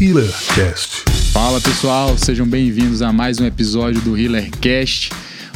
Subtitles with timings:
[0.00, 1.02] HealerCast.
[1.32, 5.10] Fala pessoal, sejam bem-vindos a mais um episódio do HealerCast.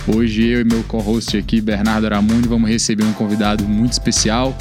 [0.09, 4.59] Hoje eu e meu co-host aqui, Bernardo Aramundi, vamos receber um convidado muito especial,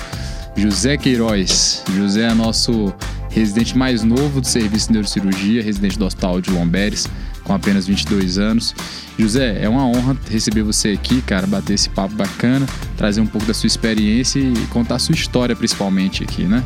[0.55, 1.81] José Queiroz.
[1.95, 2.93] José é nosso
[3.31, 7.07] residente mais novo do serviço de neurocirurgia, residente do Hospital de Lomberes,
[7.43, 8.75] com apenas 22 anos.
[9.17, 13.47] José, é uma honra receber você aqui, cara, bater esse papo bacana, trazer um pouco
[13.47, 16.63] da sua experiência e contar a sua história principalmente aqui, né?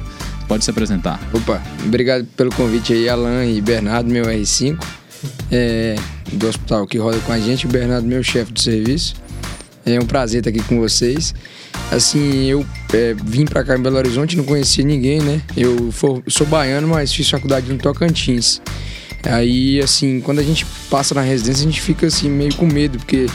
[0.47, 1.19] Pode se apresentar.
[1.33, 4.77] Opa, obrigado pelo convite aí, Alan e Bernardo, meu R5,
[5.51, 5.95] é,
[6.31, 9.15] do hospital que roda com a gente, o Bernardo, meu chefe de serviço.
[9.85, 11.33] É um prazer estar aqui com vocês.
[11.91, 15.41] Assim, eu é, vim para cá em Belo Horizonte, não conhecia ninguém, né?
[15.55, 18.61] Eu for, sou baiano, mas fiz faculdade no Tocantins.
[19.23, 22.97] Aí, assim, quando a gente passa na residência, a gente fica assim meio com medo,
[22.97, 23.27] porque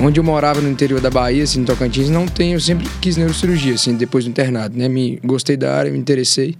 [0.00, 3.16] onde eu morava no interior da Bahia, assim, no Tocantins, não tem, eu sempre quis
[3.16, 4.88] neurocirurgia, assim, depois do internado, né?
[4.88, 6.56] Me gostei da área, me interessei.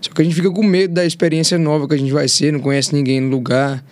[0.00, 2.52] Só que a gente fica com medo da experiência nova que a gente vai ser,
[2.52, 3.84] não conhece ninguém no lugar.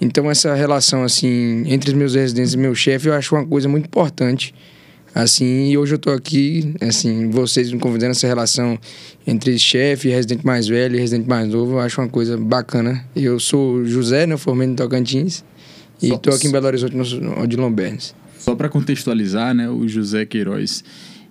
[0.00, 3.68] Então essa relação assim entre os meus residentes e meu chefe, eu acho uma coisa
[3.68, 4.52] muito importante.
[5.14, 8.78] Assim, e hoje eu tô aqui, assim, vocês me convidando essa relação
[9.26, 13.04] entre chefe, residente mais velho e residente mais novo, eu acho uma coisa bacana.
[13.14, 15.44] Eu sou José, né, eu formei no Tocantins
[16.02, 18.14] e tô aqui em Belo Horizonte, no de Lombernes.
[18.42, 20.82] Só para contextualizar, né, o José Queiroz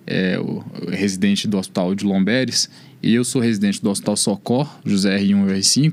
[0.06, 2.70] é o residente do Hospital de Lomberes
[3.02, 5.92] e eu sou residente do Hospital Socor, José R1 e R5,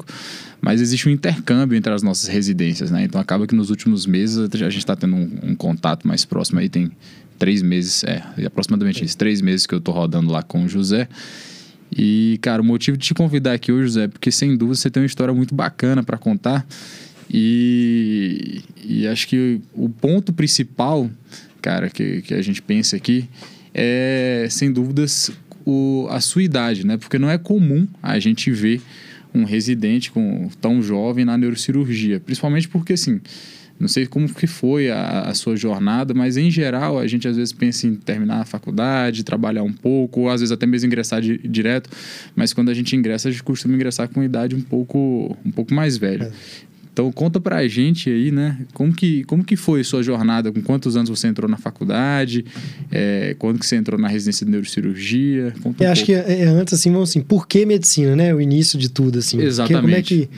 [0.61, 3.03] mas existe um intercâmbio entre as nossas residências, né?
[3.03, 6.61] Então acaba que nos últimos meses a gente está tendo um, um contato mais próximo
[6.61, 6.89] aí, tem
[7.37, 11.09] três meses, é, aproximadamente três meses que eu tô rodando lá com o José.
[11.91, 14.89] E, cara, o motivo de te convidar aqui hoje, José, é porque sem dúvida você
[14.89, 16.65] tem uma história muito bacana para contar.
[17.29, 21.09] E, e acho que o ponto principal,
[21.61, 23.29] cara, que, que a gente pensa aqui
[23.73, 25.31] é, sem dúvidas,
[25.65, 26.97] o, a sua idade, né?
[26.97, 28.81] Porque não é comum a gente ver
[29.33, 32.19] um residente com, tão jovem na neurocirurgia.
[32.19, 33.21] Principalmente porque, assim,
[33.79, 37.37] não sei como que foi a, a sua jornada, mas em geral a gente às
[37.37, 41.21] vezes pensa em terminar a faculdade, trabalhar um pouco, ou às vezes até mesmo ingressar
[41.21, 41.89] di- direto,
[42.35, 45.73] mas quando a gente ingressa, a gente costuma ingressar com idade um pouco, um pouco
[45.73, 46.33] mais velha.
[46.91, 48.59] Então conta pra gente aí, né?
[48.73, 50.51] Como que, como que foi a sua jornada?
[50.51, 52.45] Com quantos anos você entrou na faculdade?
[52.91, 55.53] É, quando que você entrou na residência de neurocirurgia?
[55.61, 56.29] Conta um Eu acho que pouco.
[56.29, 58.33] é, é antes, assim, vamos assim, por que medicina, né?
[58.33, 59.37] O início de tudo, assim.
[59.37, 59.81] Porque Exatamente.
[59.81, 60.29] como é que...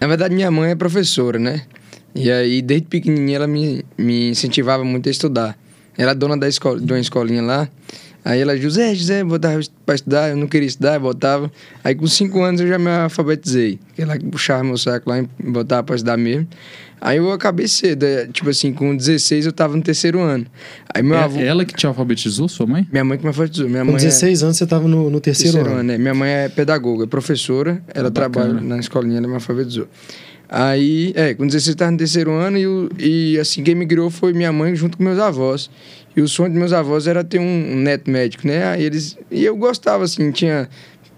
[0.00, 1.62] Na verdade, minha mãe é professora, né?
[2.14, 5.58] E aí, desde pequenininha, ela me, me incentivava muito a estudar.
[5.96, 7.68] Ela é dona da escola, de uma escolinha lá.
[8.24, 10.30] Aí ela, José, José, botava pra estudar.
[10.30, 11.52] Eu não queria estudar, botava.
[11.84, 13.78] Aí, com cinco anos, eu já me alfabetizei.
[13.98, 16.48] Ela puxava meu saco lá e botava pra estudar mesmo.
[17.00, 18.02] Aí eu acabei cedo.
[18.04, 20.46] é, Tipo assim, com 16, eu tava no terceiro ano.
[20.94, 21.38] Aí meu avô...
[21.38, 22.88] É ela que te alfabetizou, sua mãe?
[22.90, 23.68] Minha mãe que me alfabetizou.
[23.68, 25.82] Minha Com mãe é- 16 anos você estava no, no terceiro, ano.
[25.82, 25.98] né?
[25.98, 28.12] Minha mãe é pedagoga, é professora, ela Bacana.
[28.12, 29.86] trabalha na escolinha, ela me alfabetizou.
[30.48, 32.56] Aí, é, com 16 eu tava no terceiro ano
[32.98, 35.68] e, e assim, quem me criou foi minha mãe junto com meus avós.
[36.16, 38.64] E o sonho dos meus avós era ter um, neto médico, né?
[38.68, 39.16] Aí eles.
[39.30, 40.68] E eu gostava, assim, tinha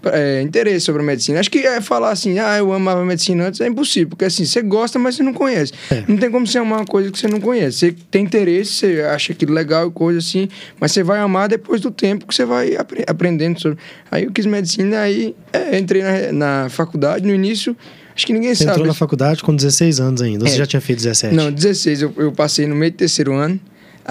[0.05, 1.39] é, interesse sobre a medicina.
[1.39, 4.45] Acho que é falar assim, ah, eu amava a medicina antes, é impossível, porque assim,
[4.45, 5.73] você gosta, mas você não conhece.
[5.91, 6.03] É.
[6.07, 7.77] Não tem como você amar uma coisa que você não conhece.
[7.77, 10.47] Você tem interesse, você acha aquilo legal e coisa assim,
[10.79, 13.77] mas você vai amar depois do tempo que você vai apre- aprendendo sobre.
[14.09, 16.31] Aí eu quis medicina, aí é, entrei na,
[16.63, 17.75] na faculdade, no início,
[18.15, 18.71] acho que ninguém Você sabe.
[18.77, 20.43] entrou na faculdade com 16 anos ainda.
[20.45, 20.59] Ou Você É.
[20.59, 21.35] já tinha feito 17?
[21.35, 23.59] Não, 16, eu, eu passei no meio do terceiro ano.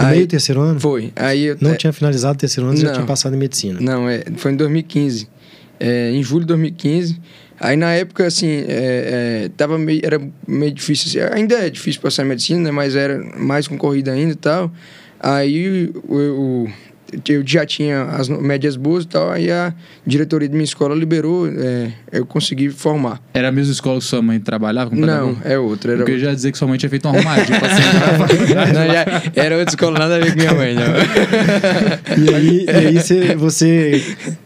[0.04, 0.78] Aí, meio do terceiro ano?
[0.78, 1.12] Foi.
[1.16, 2.94] Aí eu, Não é, tinha finalizado o terceiro ano, você já Não.
[2.96, 3.80] tinha passado em medicina.
[3.80, 5.28] Não, é, foi em 2015.
[5.80, 7.18] É, em julho de 2015.
[7.58, 8.64] Aí na época, assim, é,
[9.46, 11.22] é, tava meio, era meio difícil.
[11.24, 12.70] assim, ainda é difícil passar em medicina, né?
[12.70, 14.70] Mas era mais concorrida ainda e tal.
[15.18, 16.12] Aí o,
[16.64, 16.68] o-
[17.28, 19.30] eu já tinha as no- médias boas e tal.
[19.30, 19.72] Aí a
[20.06, 23.20] diretoria de minha escola liberou, é, eu consegui formar.
[23.32, 24.94] Era a mesma escola que sua mãe trabalhava?
[24.94, 25.92] Não, é outra.
[25.92, 26.18] Era Porque eu outra.
[26.18, 27.68] já ia dizer que sua mãe tinha feito um arrumadinho pra.
[28.72, 30.84] Não, já, era outra escola, nada a ver com minha mãe, não.
[32.24, 34.02] E aí, e aí você, você,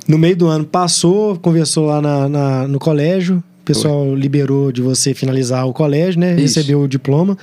[0.06, 4.82] no meio do ano, passou, conversou lá na, na- no colégio, o pessoal liberou de
[4.82, 6.32] você finalizar o colégio, né?
[6.34, 6.58] Isso.
[6.58, 7.36] Recebeu o diploma.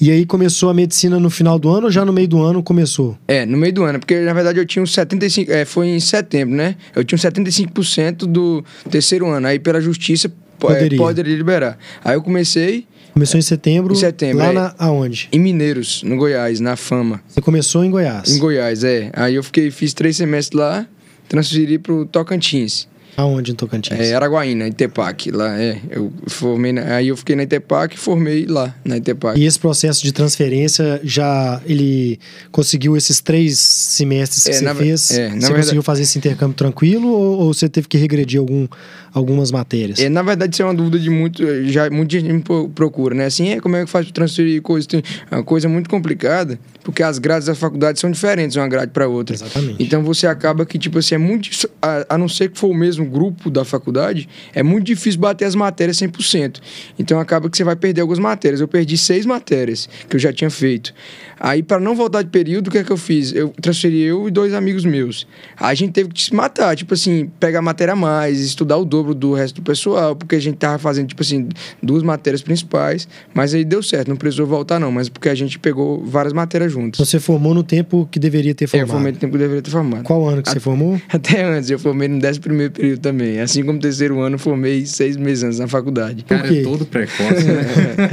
[0.00, 2.62] E aí começou a medicina no final do ano ou já no meio do ano
[2.62, 3.16] começou?
[3.28, 6.00] É, no meio do ano, porque na verdade eu tinha uns 75%, é, foi em
[6.00, 6.76] setembro, né?
[6.94, 9.46] Eu tinha uns 75% do terceiro ano.
[9.46, 10.98] Aí pela justiça é, Poderia.
[10.98, 11.78] poderia liberar.
[12.04, 13.92] Aí eu comecei Começou em setembro.
[13.92, 14.52] Em setembro, Lá é.
[14.52, 15.28] na, aonde?
[15.30, 17.20] em Mineiros, no Goiás, na Fama.
[17.28, 18.28] Você começou em Goiás.
[18.28, 19.08] Em Goiás, é.
[19.12, 20.84] Aí eu fiquei, fiz três semestres lá,
[21.28, 22.88] transferi pro Tocantins.
[23.16, 23.98] Aonde em Tocantins?
[23.98, 25.78] É, Araguaína, Itepac, lá, é.
[25.90, 29.38] Eu formei, na, aí eu fiquei na Itepac e formei lá, na Itepac.
[29.38, 32.18] E esse processo de transferência, já ele
[32.50, 35.10] conseguiu esses três semestres que É, você na fez?
[35.10, 38.40] é, na você verdade- conseguiu fazer esse intercâmbio tranquilo ou, ou você teve que regredir
[38.40, 38.66] algum,
[39.12, 39.98] algumas matérias?
[40.00, 41.42] É, na verdade, isso é uma dúvida de muito.
[41.66, 43.26] Já, muita gente me pro- procura, né?
[43.26, 44.86] Assim, é, como é que faz para transferir coisa?
[44.88, 48.90] Tem é uma coisa muito complicada, porque as grades da faculdade são diferentes uma grade
[48.92, 49.34] para outra.
[49.36, 49.82] Exatamente.
[49.82, 51.48] Então você acaba que, tipo assim, é muito.
[51.80, 55.44] A, a não ser que for o mesmo grupo da faculdade, é muito difícil bater
[55.44, 56.58] as matérias 100%.
[56.98, 58.60] Então acaba que você vai perder algumas matérias.
[58.60, 60.92] Eu perdi seis matérias que eu já tinha feito.
[61.38, 63.32] Aí, para não voltar de período, o que é que eu fiz?
[63.34, 65.26] Eu transferi eu e dois amigos meus.
[65.58, 68.84] Aí a gente teve que se matar, tipo assim, pegar matéria a mais, estudar o
[68.84, 71.48] dobro do resto do pessoal, porque a gente tava fazendo, tipo assim,
[71.82, 73.06] duas matérias principais.
[73.34, 74.90] Mas aí deu certo, não precisou voltar, não.
[74.92, 77.06] Mas porque a gente pegou várias matérias juntas.
[77.06, 78.90] Você formou no tempo que deveria ter É, Eu formado.
[78.90, 80.02] formei no tempo que deveria ter formado.
[80.04, 81.00] Qual ano que você formou?
[81.12, 83.40] Até antes, eu formei no 11 primeiro período também.
[83.40, 86.24] Assim como terceiro ano, eu formei seis meses antes na faculdade.
[86.24, 86.58] Cara, quê?
[86.58, 87.64] é todo precoce, né?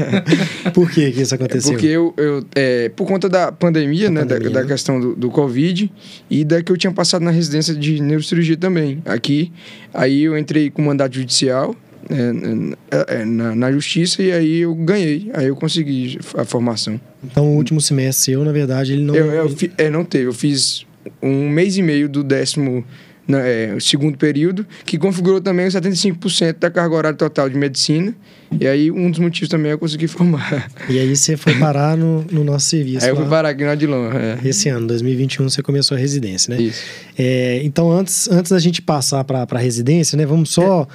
[0.74, 1.72] Por que, que isso aconteceu?
[1.72, 4.68] Porque eu, eu é, por conta da pandemia, né, da, pandemia, da né?
[4.68, 5.92] questão do, do Covid
[6.30, 9.52] e da que eu tinha passado na residência de neurocirurgia também, aqui.
[9.94, 11.76] Aí eu entrei com mandato judicial
[12.10, 15.30] é, é, na, na justiça e aí eu ganhei.
[15.34, 17.00] Aí eu consegui a formação.
[17.24, 19.16] Então o último semestre seu, na verdade, ele não.
[19.16, 20.26] Eu, eu fi- é, não teve.
[20.26, 20.86] Eu fiz
[21.22, 22.84] um mês e meio do décimo
[23.32, 28.14] né, é, segundo período, que configurou também os 75% da carga horária total de medicina.
[28.60, 30.70] E aí, um dos motivos também é eu consegui formar.
[30.90, 33.06] E aí você foi parar no, no nosso serviço.
[33.06, 34.12] aí eu fui parar aqui no Adilon.
[34.12, 34.40] É.
[34.44, 36.62] Esse ano, 2021, você começou a residência, né?
[36.62, 36.84] Isso.
[37.18, 40.26] É, então, antes, antes da gente passar para a residência, né?
[40.26, 40.86] Vamos só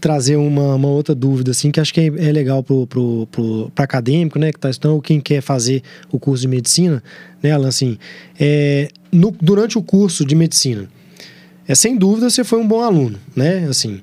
[0.00, 3.70] trazer uma, uma outra dúvida, assim, que acho que é, é legal pro, pro, pro,
[3.74, 4.52] pro acadêmico, né?
[4.52, 7.02] Que tá estudando, ou quem quer fazer o curso de medicina,
[7.42, 7.68] né, Alan?
[7.68, 7.98] Assim,
[8.38, 10.88] é, no, durante o curso de medicina,
[11.66, 13.66] é, sem dúvida você foi um bom aluno, né?
[13.68, 14.00] Assim,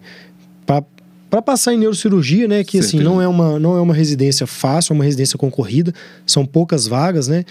[0.66, 4.94] para passar em neurocirurgia, né, que assim não é uma não é uma residência fácil,
[4.94, 5.94] é uma residência concorrida,
[6.26, 7.44] são poucas vagas, né?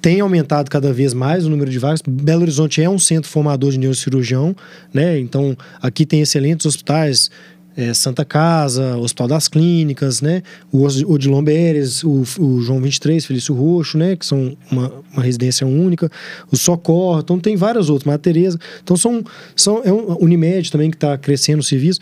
[0.00, 2.02] Tem aumentado cada vez mais o número de vagas.
[2.06, 4.54] Belo Horizonte é um centro formador de neurocirurgião,
[4.92, 5.18] né?
[5.18, 7.30] Então, aqui tem excelentes hospitais,
[7.76, 10.42] é, Santa Casa, Hospital das Clínicas, né?
[10.72, 14.16] O Odilon Beres, o, o João 23, Felício Roxo, né?
[14.16, 16.10] Que são uma, uma residência única.
[16.50, 18.58] O Socorro, então tem várias outras, Maria Tereza.
[18.82, 19.24] Então, são,
[19.56, 22.00] são, é um Unimed também que está crescendo o serviço.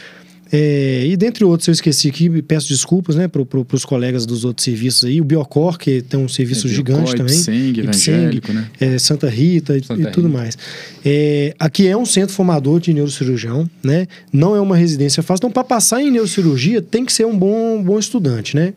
[0.55, 4.45] É, e dentre outros, eu esqueci aqui, peço desculpas, né, para pro, os colegas dos
[4.45, 5.19] outros serviços aí.
[5.19, 7.35] O Biocor, que tem um serviço É, gigante Biocor, também.
[7.35, 8.67] Ipseng, evangélico, né?
[8.79, 10.39] é, Santa Rita e, Santa e tudo Rita.
[10.39, 10.59] mais.
[11.03, 14.07] É, aqui é um centro formador de neurocirurgião, né?
[14.31, 15.41] Não é uma residência fácil.
[15.41, 18.75] Então, para passar em neurocirurgia, tem que ser um bom, bom estudante, né?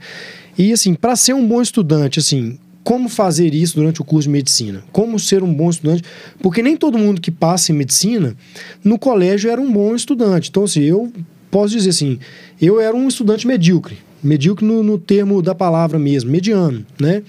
[0.58, 4.32] E, assim, para ser um bom estudante, assim, como fazer isso durante o curso de
[4.32, 4.82] medicina?
[4.94, 6.04] Como ser um bom estudante?
[6.40, 8.34] Porque nem todo mundo que passa em medicina,
[8.82, 10.50] no colégio, era um bom estudante.
[10.50, 11.12] Então, assim, eu
[11.56, 12.20] posso dizer assim,
[12.62, 13.98] eu era um estudante medíocre.
[14.22, 17.24] Medíocre no, no termo da palavra mesmo, mediano, né?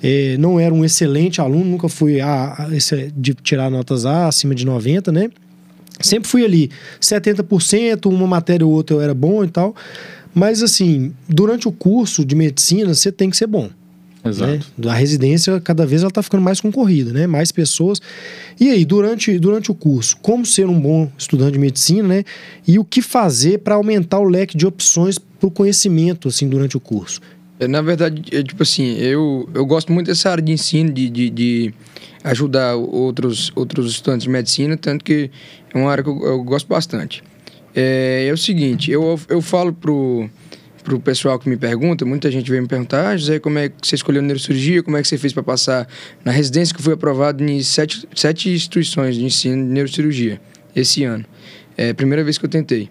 [0.00, 2.68] É, não era um excelente aluno, nunca fui a, a-
[3.16, 5.30] de tirar notas A acima de 90, né?
[6.00, 6.70] Sempre fui ali
[7.00, 9.74] 70%, uma matéria ou outra eu era bom e tal.
[10.32, 13.68] Mas assim, durante o curso de medicina, você tem que ser bom.
[14.24, 14.66] Exato.
[14.78, 14.90] Né?
[14.90, 17.26] A residência, cada vez ela está ficando mais concorrida, né?
[17.26, 18.00] Mais pessoas.
[18.58, 22.24] E aí, durante, durante o curso, como ser um bom estudante de medicina, né?
[22.66, 26.76] E o que fazer para aumentar o leque de opções para o conhecimento, assim, durante
[26.76, 27.20] o curso?
[27.58, 31.10] É, Na verdade, é tipo assim, eu, eu gosto muito dessa área de ensino, de,
[31.10, 31.74] de, de
[32.22, 35.30] ajudar outros, outros estudantes de medicina, tanto que
[35.74, 37.24] é uma área que eu, eu gosto bastante.
[37.74, 40.28] É, é o seguinte, eu, eu falo pro,
[40.82, 43.74] pro pessoal que me pergunta, muita gente vem me perguntar, ah, José, como é que
[43.86, 45.88] você escolheu neurocirurgia, como é que você fez para passar
[46.24, 50.40] na residência que fui aprovado em sete, sete instituições de ensino de neurocirurgia
[50.74, 51.24] esse ano.
[51.76, 52.90] É a primeira vez que eu tentei.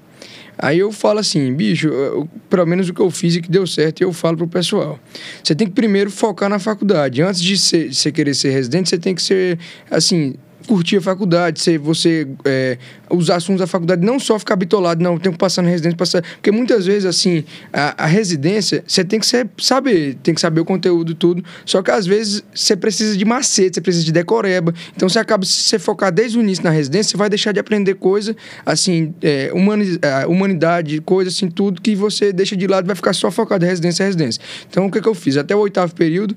[0.57, 3.65] Aí eu falo assim, bicho, eu- pelo menos o que eu fiz e que deu
[3.65, 4.99] certo, eu falo pro pessoal.
[5.43, 7.21] Você tem que primeiro focar na faculdade.
[7.21, 9.57] Antes de você querer ser residente, você tem que ser,
[9.89, 10.35] assim,
[10.71, 12.77] curtir a faculdade, você, você é,
[13.09, 16.21] os assuntos da faculdade, não só ficar bitolado, não, tem que passar na residência, passar.
[16.21, 20.61] Porque muitas vezes, assim, a, a residência, você tem que ser, saber, tem que saber
[20.61, 21.43] o conteúdo tudo.
[21.65, 24.73] Só que às vezes você precisa de macete, você precisa de decoreba.
[24.95, 27.59] Então você acaba, se você focar desde o início na residência, você vai deixar de
[27.59, 28.33] aprender coisa,
[28.65, 33.11] assim, é, humani a humanidade, coisa assim, tudo que você deixa de lado, vai ficar
[33.11, 34.41] só focado em residência, residência.
[34.69, 35.35] Então o que, que eu fiz?
[35.35, 36.33] Até o oitavo período,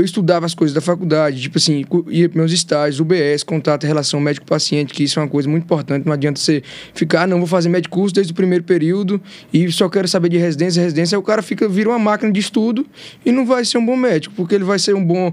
[0.00, 4.18] eu estudava as coisas da faculdade, tipo assim, ia para meus estágios, UBS, contato, relação
[4.20, 6.06] médico-paciente, que isso é uma coisa muito importante.
[6.06, 6.62] Não adianta você
[6.94, 9.20] ficar, ah, não, vou fazer médico curso desde o primeiro período
[9.52, 11.16] e só quero saber de residência, residência.
[11.16, 12.86] Aí o cara fica, vira uma máquina de estudo
[13.24, 15.32] e não vai ser um bom médico, porque ele vai ser um bom,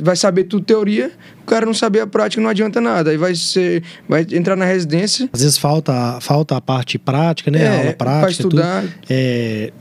[0.00, 1.12] vai saber tudo teoria,
[1.42, 3.10] o cara não saber a prática não adianta nada.
[3.10, 5.28] Aí vai ser, vai entrar na residência.
[5.32, 7.62] Às vezes falta, falta a parte prática, né?
[7.62, 8.20] É, a aula prática.
[8.20, 8.82] Para estudar.
[8.82, 8.92] Tudo.
[9.10, 9.72] É,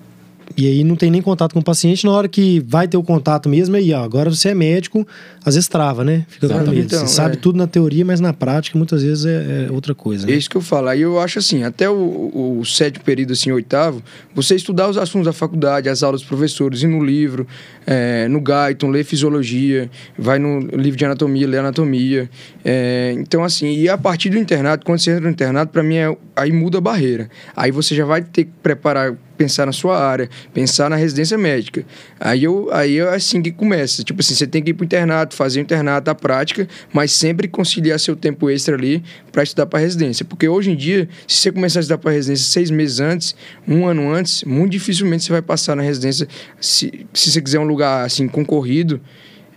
[0.56, 2.06] e aí não tem nem contato com o paciente.
[2.06, 5.06] Na hora que vai ter o contato mesmo, aí, ó, agora você é médico,
[5.44, 6.26] às vezes trava, né?
[6.28, 7.40] Fica então, Você sabe é.
[7.40, 10.26] tudo na teoria, mas na prática muitas vezes é, é outra coisa.
[10.26, 10.34] Né?
[10.34, 10.88] É isso que eu falo.
[10.88, 14.02] Aí eu acho assim, até o, o sétimo período, assim, oitavo,
[14.34, 17.48] você estudar os assuntos da faculdade, as aulas dos professores, ir no livro,
[17.86, 22.30] é, no Guyton, ler fisiologia, vai no livro de anatomia, ler anatomia.
[22.64, 25.96] É, então, assim, e a partir do internato, quando você entra no internato, para mim,
[25.96, 27.30] é, aí muda a barreira.
[27.56, 31.86] Aí você já vai ter que preparar pensar na sua área, pensar na residência médica.
[32.20, 34.04] Aí eu aí é assim que começa.
[34.04, 37.12] Tipo assim, você tem que ir para o internato, fazer o internato, a prática, mas
[37.12, 40.26] sempre conciliar seu tempo extra ali para estudar para residência.
[40.26, 43.36] Porque hoje em dia, se você começar a estudar para residência seis meses antes,
[43.68, 46.28] um ano antes, muito dificilmente você vai passar na residência
[46.60, 49.00] se, se você quiser um lugar assim concorrido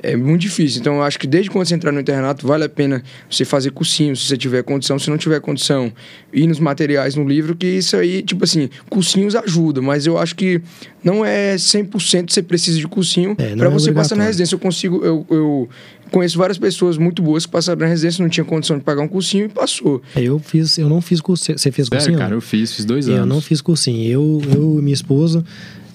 [0.02, 0.80] é muito difícil.
[0.80, 3.70] Então, eu acho que desde quando você entrar no internato, vale a pena você fazer
[3.70, 4.98] cursinho, se você tiver condição.
[4.98, 5.92] Se não tiver condição,
[6.32, 10.34] ir nos materiais no livro, que isso aí, tipo assim, cursinhos ajuda, mas eu acho
[10.34, 10.60] que
[11.02, 14.54] não é 100% você precisa de cursinho é, para é você passar na residência.
[14.54, 15.68] Eu consigo, eu, eu
[16.10, 19.08] conheço várias pessoas muito boas que passaram na residência, não tinha condição de pagar um
[19.08, 20.02] cursinho e passou.
[20.14, 21.58] É, eu fiz, eu não fiz cursinho.
[21.58, 22.16] Você fez cursinho?
[22.16, 23.20] É, cara, eu fiz, fiz dois anos.
[23.20, 24.10] Eu não fiz cursinho.
[24.10, 25.44] Eu, eu e minha esposa,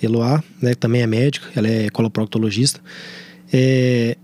[0.02, 2.80] Eloá, né, também é médica, ela é coloproctologista.
[3.58, 4.18] É,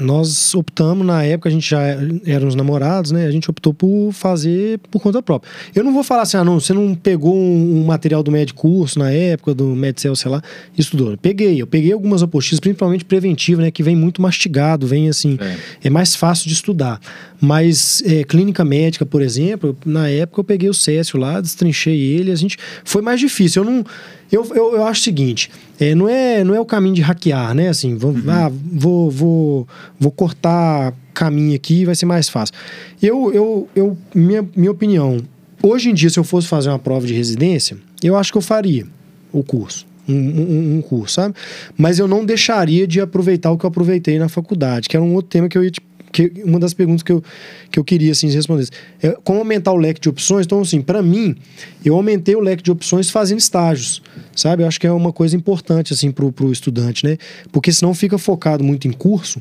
[0.00, 1.80] nós optamos, na época, a gente já
[2.24, 3.26] éramos namorados, né?
[3.26, 5.50] A gente optou por fazer por conta própria.
[5.74, 8.60] Eu não vou falar assim, ah, não, você não pegou um, um material do médico
[8.60, 10.42] curso na época, do Medicel, sei lá,
[10.76, 11.12] estudou.
[11.12, 13.70] Eu peguei, eu peguei algumas apostilas, principalmente preventiva, né?
[13.70, 17.00] Que vem muito mastigado, vem assim, é, é mais fácil de estudar.
[17.40, 22.30] Mas é, clínica médica, por exemplo, na época eu peguei o Cécio lá, destrinchei ele,
[22.30, 22.56] a gente.
[22.84, 23.62] Foi mais difícil.
[23.64, 23.84] Eu não
[24.30, 27.52] eu, eu, eu acho o seguinte, é, não, é, não é o caminho de hackear,
[27.52, 27.68] né?
[27.68, 28.22] Assim, vou, uhum.
[28.28, 29.68] ah, vou, vou,
[29.98, 32.54] vou cortar caminho aqui vai ser mais fácil.
[33.02, 35.22] Eu, eu, eu minha, minha opinião,
[35.62, 38.42] hoje em dia, se eu fosse fazer uma prova de residência, eu acho que eu
[38.42, 38.86] faria
[39.32, 39.86] o curso.
[40.08, 41.36] Um, um, um, curso, sabe?
[41.76, 45.14] Mas eu não deixaria de aproveitar o que eu aproveitei na faculdade, que era um
[45.14, 45.80] outro tema que eu ia te
[46.12, 47.22] que uma das perguntas que eu,
[47.70, 48.68] que eu queria assim, responder.
[49.02, 50.46] É como aumentar o leque de opções?
[50.46, 51.36] Então, assim, para mim,
[51.84, 54.02] eu aumentei o leque de opções fazendo estágios,
[54.34, 54.62] sabe?
[54.62, 57.16] Eu acho que é uma coisa importante, assim, pro, pro estudante, né?
[57.52, 59.40] Porque senão fica focado muito em curso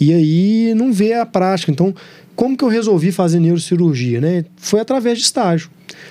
[0.00, 1.70] e aí não vê a prática.
[1.70, 1.94] Então,
[2.34, 4.44] como que eu resolvi fazer neurocirurgia, né?
[4.56, 5.70] Foi através de estágio.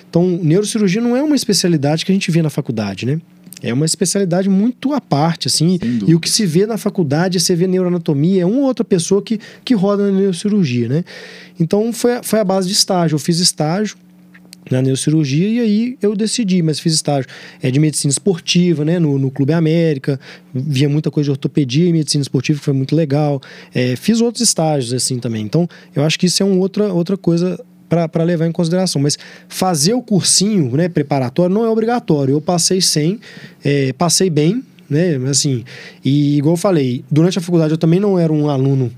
[0.10, 3.20] Então, neurocirurgia não é uma especialidade que a gente vê na faculdade, né?
[3.62, 5.80] É uma especialidade muito à parte, assim.
[6.06, 9.40] E o que se vê na faculdade, você vê neuroanatomia, é uma outra pessoa que,
[9.66, 11.04] que roda na neurocirurgia, né?
[11.60, 13.16] Então, foi, foi a base de estágio.
[13.16, 13.98] Eu fiz estágio
[14.70, 17.30] na neurocirurgia e aí eu decidi, mas fiz estágio
[17.62, 20.20] é, de medicina esportiva, né, no, no Clube América,
[20.54, 23.42] via muita coisa de ortopedia e medicina esportiva, que foi muito legal.
[23.74, 25.44] É, fiz outros estágios, assim, também.
[25.44, 27.60] Então, eu acho que isso é uma outra, outra coisa
[27.90, 29.02] para levar em consideração.
[29.02, 29.18] Mas
[29.48, 32.34] fazer o cursinho né, preparatório não é obrigatório.
[32.34, 33.20] Eu passei sem,
[33.64, 35.16] é, passei bem, né?
[35.30, 35.64] Assim,
[36.04, 38.92] e igual eu falei, durante a faculdade eu também não era um aluno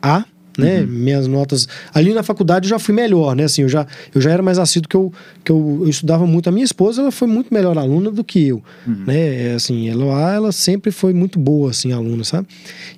[0.00, 0.24] A,
[0.58, 0.80] né?
[0.80, 0.86] Uhum.
[0.86, 1.68] Minhas notas.
[1.92, 3.44] Ali na faculdade eu já fui melhor, né?
[3.44, 5.12] Assim, eu já, eu já era mais assíduo que eu,
[5.44, 6.48] que eu, eu estudava muito.
[6.48, 9.04] A minha esposa, ela foi muito melhor aluna do que eu, uhum.
[9.06, 9.54] né?
[9.54, 12.48] Assim, ela, ela sempre foi muito boa, assim, aluna, sabe?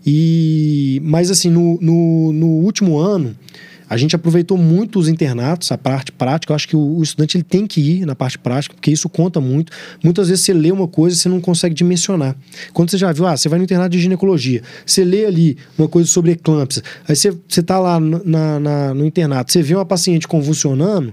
[0.06, 1.00] E...
[1.02, 3.34] Mas, assim, no, no, no último ano
[3.88, 6.52] a gente aproveitou muito os internatos, a parte prática.
[6.52, 9.08] Eu acho que o, o, estudante ele tem que ir na parte prática, porque isso
[9.08, 9.72] conta muito.
[10.02, 12.36] Muitas vezes você lê uma coisa e você não consegue dimensionar.
[12.72, 15.88] Quando você já viu, ah, você vai no internato de ginecologia, você lê ali uma
[15.88, 19.86] coisa sobre eclâmpsia, aí você, você tá lá na, na, no internato, você vê uma
[19.86, 21.12] paciente convulsionando,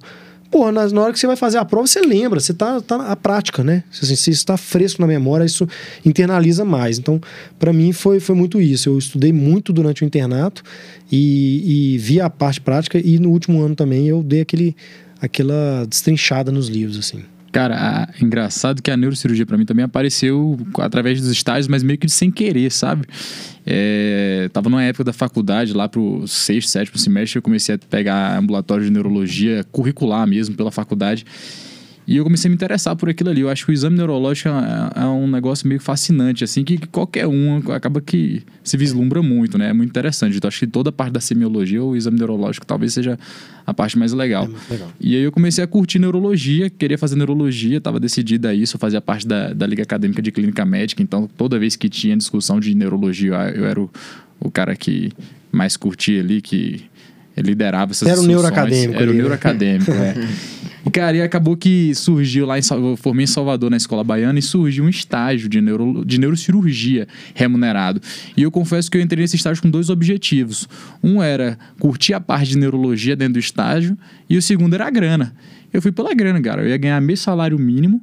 [0.51, 2.97] Pô, na, na hora que você vai fazer a prova, você lembra, você tá, tá
[3.07, 3.83] a prática, né?
[3.91, 5.67] Assim, se está fresco na memória, isso
[6.05, 6.97] internaliza mais.
[6.97, 7.19] Então,
[7.59, 8.89] para mim, foi, foi muito isso.
[8.89, 10.63] Eu estudei muito durante o internato
[11.11, 14.75] e, e vi a parte prática, e no último ano também eu dei aquele,
[15.19, 17.23] aquela destrinchada nos livros, assim.
[17.55, 21.97] Cara, a, engraçado que a neurocirurgia para mim também apareceu através dos estágios, mas meio
[21.97, 23.07] que sem querer, sabe?
[23.65, 28.37] É, tava numa época da faculdade, lá pro sexto, sétimo semestre, eu comecei a pegar
[28.37, 31.25] ambulatório de neurologia curricular mesmo pela faculdade.
[32.07, 33.41] E eu comecei a me interessar por aquilo ali.
[33.41, 37.25] Eu acho que o exame neurológico é, é um negócio meio fascinante, assim, que qualquer
[37.27, 39.69] um acaba que se vislumbra muito, né?
[39.69, 40.37] É muito interessante.
[40.37, 43.17] Então, acho que toda a parte da semiologia, o exame neurológico talvez seja
[43.65, 44.47] a parte mais legal.
[44.69, 44.91] É legal.
[44.99, 48.79] E aí eu comecei a curtir neurologia, queria fazer neurologia, estava decidida a isso, eu
[48.79, 52.59] fazia parte da, da Liga Acadêmica de Clínica Médica, então toda vez que tinha discussão
[52.59, 53.89] de neurologia, eu era o,
[54.39, 55.11] o cara que
[55.51, 56.85] mais curtia ali, que
[57.35, 59.01] liderava essas Era o neuroacadêmico.
[59.01, 59.19] Era o né?
[59.19, 60.15] neuroacadêmico, é.
[60.91, 64.41] Cara, e acabou que surgiu lá em eu formei em Salvador na escola baiana e
[64.41, 67.99] surgiu um estágio de, neuro, de neurocirurgia remunerado.
[68.37, 70.69] E eu confesso que eu entrei nesse estágio com dois objetivos.
[71.03, 73.97] Um era curtir a parte de neurologia dentro do estágio
[74.29, 75.35] e o segundo era a grana.
[75.75, 76.61] Eu fui pela grana, cara.
[76.61, 78.01] Eu ia ganhar meio salário mínimo.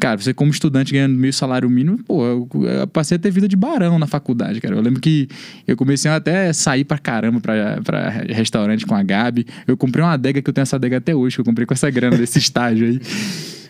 [0.00, 3.46] Cara, você como estudante ganhando meio salário mínimo, pô, eu, eu passei a ter vida
[3.46, 4.74] de barão na faculdade, cara.
[4.74, 5.28] Eu lembro que
[5.68, 9.46] eu comecei a até sair pra caramba pra, pra restaurante com a Gabi.
[9.66, 11.74] Eu comprei uma adega que eu tenho essa adega até hoje, que eu comprei com
[11.74, 13.00] essa grana desse estágio aí.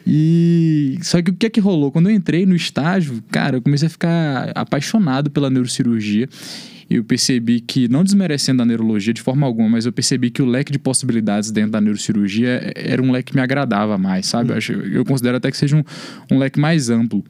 [0.07, 1.91] E só que o que é que rolou?
[1.91, 6.29] Quando eu entrei no estágio, cara, eu comecei a ficar apaixonado pela neurocirurgia
[6.89, 10.47] eu percebi que, não desmerecendo a neurologia de forma alguma, mas eu percebi que o
[10.47, 14.51] leque de possibilidades dentro da neurocirurgia era um leque que me agradava mais, sabe?
[14.51, 15.85] Eu, acho, eu considero até que seja um,
[16.31, 17.25] um leque mais amplo.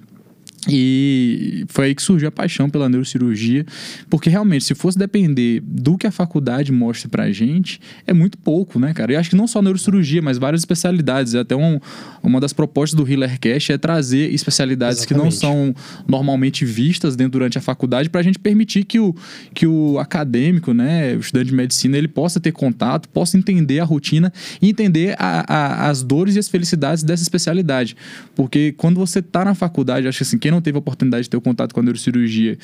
[0.69, 3.67] E foi aí que surgiu a paixão pela neurocirurgia,
[4.09, 8.79] porque realmente, se fosse depender do que a faculdade mostra pra gente, é muito pouco,
[8.79, 9.13] né, cara?
[9.13, 11.35] E acho que não só neurocirurgia, mas várias especialidades.
[11.35, 11.79] Até um,
[12.23, 15.19] uma das propostas do Healer Cash é trazer especialidades Exatamente.
[15.19, 15.75] que não são
[16.09, 19.15] normalmente vistas dentro durante a faculdade, pra gente permitir que o,
[19.53, 23.85] que o acadêmico, né, o estudante de medicina, ele possa ter contato, possa entender a
[23.85, 27.97] rotina e entender a, a, as dores e as felicidades dessa especialidade.
[28.35, 31.31] Porque quando você tá na faculdade, acho que assim, quem não teve a oportunidade de
[31.31, 32.57] ter o contato com a neurocirurgia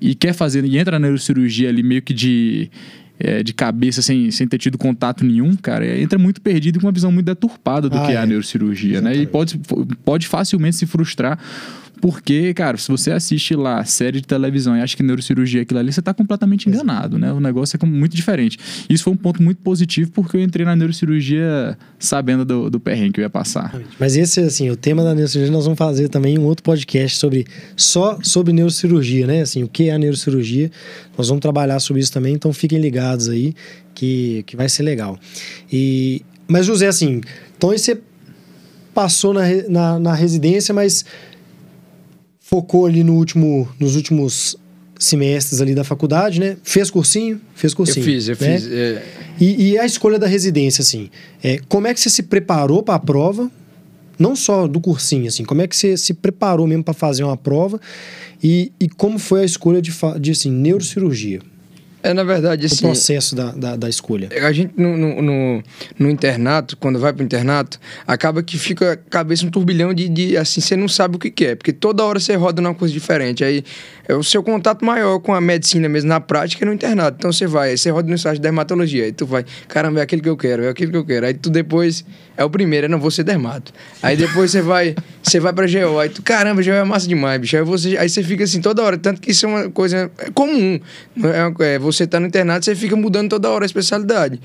[0.00, 2.70] e quer fazer, e entra na neurocirurgia ali meio que de,
[3.18, 6.92] é, de cabeça, sem, sem ter tido contato nenhum, cara, entra muito perdido com uma
[6.92, 9.16] visão muito deturpada do ah, que é, é a neurocirurgia, Exatamente.
[9.18, 9.22] né?
[9.22, 9.60] E pode,
[10.04, 11.38] pode facilmente se frustrar
[12.00, 15.80] porque, cara, se você assiste lá série de televisão e acha que neurocirurgia é aquilo
[15.80, 17.32] ali, você está completamente enganado, né?
[17.32, 18.58] O negócio é muito diferente.
[18.88, 23.14] Isso foi um ponto muito positivo porque eu entrei na neurocirurgia sabendo do, do perrengue
[23.14, 23.74] que eu ia passar.
[23.98, 27.46] Mas esse, assim, o tema da neurocirurgia, nós vamos fazer também um outro podcast sobre
[27.76, 29.42] só sobre neurocirurgia, né?
[29.42, 30.70] Assim, o que é a neurocirurgia.
[31.16, 33.54] Nós vamos trabalhar sobre isso também, então fiquem ligados aí
[33.94, 35.18] que, que vai ser legal.
[35.72, 37.20] E, mas, José, assim,
[37.56, 37.98] então você
[38.92, 41.04] passou na, na, na residência, mas
[42.54, 44.56] focou ali no último, nos últimos
[44.96, 46.56] semestres ali da faculdade, né?
[46.62, 47.40] Fez cursinho?
[47.52, 48.02] Fez cursinho.
[48.02, 48.58] Eu fiz, eu né?
[48.58, 48.70] fiz.
[48.70, 49.02] É...
[49.40, 51.10] E, e, a escolha da residência, assim,
[51.42, 53.50] é, como é que você se preparou para a prova?
[54.16, 57.36] Não só do cursinho, assim, como é que você se preparou mesmo para fazer uma
[57.36, 57.80] prova?
[58.40, 61.40] E, e como foi a escolha de, de assim, neurocirurgia?
[62.04, 62.84] É, na verdade, assim...
[62.84, 64.28] O processo da, da, da escolha.
[64.46, 65.62] A gente, no, no, no,
[65.98, 70.36] no, internato, quando vai pro internato, acaba que fica a cabeça um turbilhão de, de,
[70.36, 71.44] assim, você não sabe o que quer.
[71.44, 73.42] É, porque toda hora você roda numa coisa diferente.
[73.42, 73.64] Aí,
[74.06, 77.16] é o seu contato maior com a medicina mesmo, na prática, é no internato.
[77.18, 79.04] Então, você vai, aí você roda no estágio de dermatologia.
[79.04, 81.26] Aí tu vai, caramba, é aquilo que eu quero, é aquilo que eu quero.
[81.26, 82.04] Aí tu depois,
[82.36, 83.72] é o primeiro, é não vou ser dermato.
[84.02, 85.98] Aí depois você vai, você vai pra GO.
[85.98, 87.56] Aí tu, caramba, GO é massa demais, bicho.
[87.56, 88.98] Aí você, aí você fica assim toda hora.
[88.98, 90.78] Tanto que isso é uma coisa comum.
[91.22, 94.40] É, é, você tá no internato, você fica mudando toda hora a especialidade.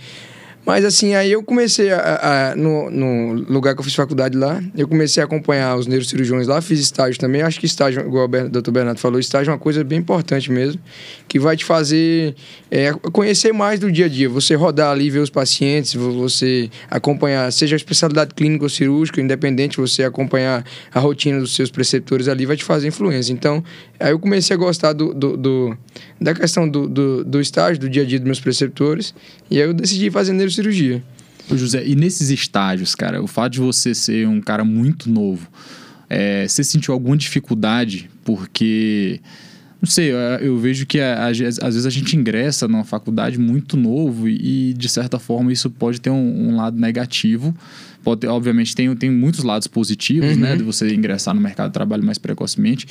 [0.69, 4.63] Mas assim, aí eu comecei a, a, no, no, lugar que eu fiz faculdade lá,
[4.77, 7.41] eu comecei a acompanhar os neurocirurgiões lá, fiz estágio também.
[7.41, 10.79] Acho que estágio, igual o doutor Bernardo falou, estágio é uma coisa bem importante mesmo,
[11.27, 12.35] que vai te fazer
[12.69, 14.29] é, conhecer mais do dia a dia.
[14.29, 19.77] Você rodar ali, ver os pacientes, você acompanhar, seja a especialidade clínica ou cirúrgica, independente,
[19.77, 23.33] você acompanhar a rotina dos seus preceptores ali, vai te fazer influência.
[23.33, 23.63] Então,
[23.99, 25.77] aí eu comecei a gostar do, do, do
[26.21, 29.15] da questão do, do, do estágio, do dia a dia dos meus preceptores,
[29.49, 31.03] e aí eu decidi fazer neurocirurgia cirurgia.
[31.49, 35.47] Ô José, e nesses estágios, cara, o fato de você ser um cara muito novo,
[36.09, 38.09] é, você sentiu alguma dificuldade?
[38.23, 39.19] Porque,
[39.81, 44.27] não sei, eu, eu vejo que às vezes a gente ingressa numa faculdade muito novo
[44.27, 47.55] e, de certa forma, isso pode ter um, um lado negativo
[48.03, 50.39] Pode, obviamente, tem, tem muitos lados positivos, né, uhum.
[50.39, 50.55] né?
[50.55, 52.87] De você ingressar no mercado de trabalho mais precocemente.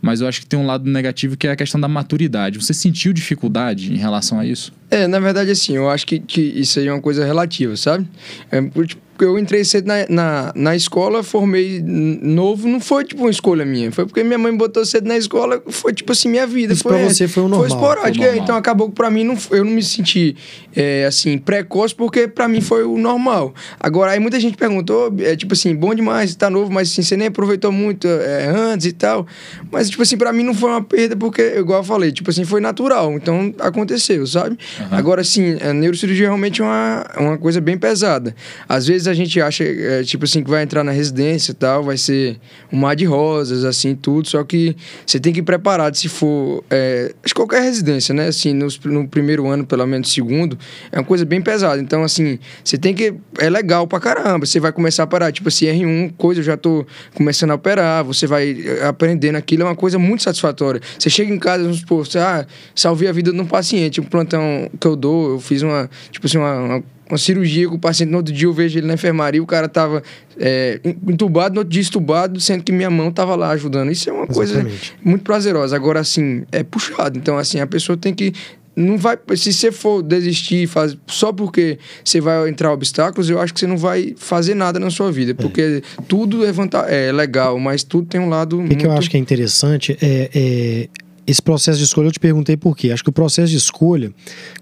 [0.00, 2.58] Mas eu acho que tem um lado negativo que é a questão da maturidade.
[2.58, 4.72] Você sentiu dificuldade em relação a isso?
[4.90, 8.08] É, na verdade, assim, eu acho que, que isso aí é uma coisa relativa, sabe?
[8.50, 13.30] É, tipo, eu entrei cedo na, na, na, escola, formei novo, não foi tipo uma
[13.30, 13.90] escolha minha.
[13.92, 16.72] Foi porque minha mãe botou cedo na escola, foi tipo assim, minha vida.
[16.72, 17.68] Isso foi, pra você foi o normal.
[17.68, 20.36] Foi esporádico, foi então acabou que pra mim, não, eu não me senti,
[20.74, 23.54] é, assim, precoce, porque pra mim foi o normal.
[23.78, 27.02] Agora, aí muita gente gente perguntou, é tipo assim, bom demais, tá novo, mas assim,
[27.02, 29.26] você nem aproveitou muito é, antes e tal.
[29.70, 32.44] Mas, tipo assim, pra mim não foi uma perda, porque, igual eu falei, tipo assim,
[32.44, 33.12] foi natural.
[33.14, 34.58] Então aconteceu, sabe?
[34.80, 34.86] Uhum.
[34.90, 38.34] Agora, assim, a neurocirurgia é realmente uma, uma coisa bem pesada.
[38.68, 41.82] Às vezes a gente acha, é, tipo assim, que vai entrar na residência e tal,
[41.84, 42.38] vai ser
[42.72, 44.28] um mar de rosas, assim, tudo.
[44.28, 46.64] Só que você tem que ir preparado se for.
[46.70, 48.28] É, acho que qualquer residência, né?
[48.28, 50.58] Assim, no, no primeiro ano, pelo menos segundo,
[50.90, 51.80] é uma coisa bem pesada.
[51.80, 53.14] Então, assim, você tem que.
[53.38, 54.37] É legal pra caramba.
[54.46, 55.32] Você vai começar a parar.
[55.32, 58.04] Tipo assim, R1, coisa, eu já tô começando a operar.
[58.04, 59.62] Você vai eh, aprendendo aquilo.
[59.62, 60.80] É uma coisa muito satisfatória.
[60.98, 64.00] Você chega em casa, vamos supor, você, ah, salvei a vida de um paciente.
[64.00, 65.88] Um plantão que eu dou, eu fiz uma.
[66.10, 68.86] Tipo assim, uma, uma uma cirurgia com o paciente, no outro dia eu vejo ele
[68.86, 70.02] na enfermaria, o cara tava
[70.38, 73.90] é, entubado, no outro dia estubado, sendo que minha mão tava lá ajudando.
[73.90, 74.54] Isso é uma Exatamente.
[74.54, 75.74] coisa muito prazerosa.
[75.74, 77.18] Agora, assim, é puxado.
[77.18, 78.32] Então, assim, a pessoa tem que
[78.78, 79.18] não vai.
[79.36, 83.66] Se você for desistir faz, só porque você vai entrar obstáculos, eu acho que você
[83.66, 85.32] não vai fazer nada na sua vida.
[85.32, 85.34] É.
[85.34, 86.02] Porque é.
[86.06, 88.56] tudo é, é legal, mas tudo tem um lado.
[88.56, 88.76] O muito...
[88.76, 90.88] que eu acho que é interessante é, é,
[91.26, 92.06] esse processo de escolha.
[92.06, 92.92] Eu te perguntei por quê.
[92.92, 94.12] Acho que o processo de escolha,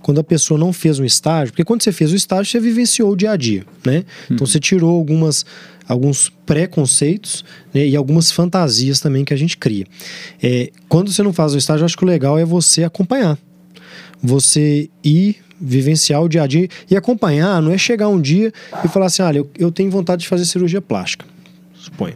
[0.00, 3.12] quando a pessoa não fez um estágio, porque quando você fez o estágio, você vivenciou
[3.12, 4.04] o dia a dia, né?
[4.24, 4.46] Então uhum.
[4.46, 5.44] você tirou algumas
[5.88, 9.86] alguns preconceitos né, e algumas fantasias também que a gente cria.
[10.42, 13.38] É, quando você não faz o estágio, acho que o legal é você acompanhar
[14.26, 18.52] você ir vivenciar o dia a dia e acompanhar, não é chegar um dia
[18.84, 21.24] e falar assim, olha, eu, eu tenho vontade de fazer cirurgia plástica.
[21.86, 22.14] Suponho.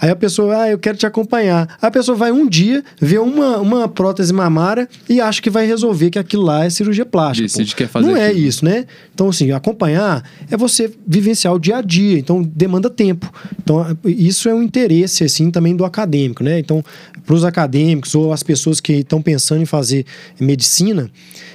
[0.00, 1.76] Aí a pessoa, ah, eu quero te acompanhar.
[1.82, 6.08] A pessoa vai um dia, vê uma, uma prótese mamária e acha que vai resolver
[6.10, 7.48] que aquilo lá é cirurgia plástica.
[7.48, 8.44] Decide que quer fazer Não é aquilo.
[8.44, 8.86] é isso, né?
[9.12, 12.16] Então, assim, acompanhar é você vivenciar o dia a dia.
[12.16, 13.28] Então, demanda tempo.
[13.60, 16.60] Então, isso é um interesse, assim, também do acadêmico, né?
[16.60, 16.84] Então,
[17.26, 20.06] para os acadêmicos ou as pessoas que estão pensando em fazer
[20.38, 21.10] medicina,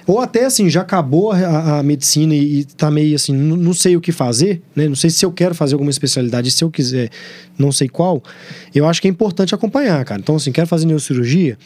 [0.07, 4.01] ou até, assim, já acabou a, a medicina e, está meio assim, não, sei o
[4.01, 4.87] que fazer, né?
[4.87, 7.09] Não sei se eu quero fazer alguma especialidade, se eu quiser,
[7.59, 8.23] não sei qual
[8.73, 10.21] eu acho que é importante acompanhar, cara.
[10.21, 11.57] Então, assim, quer fazer neurocirurgia?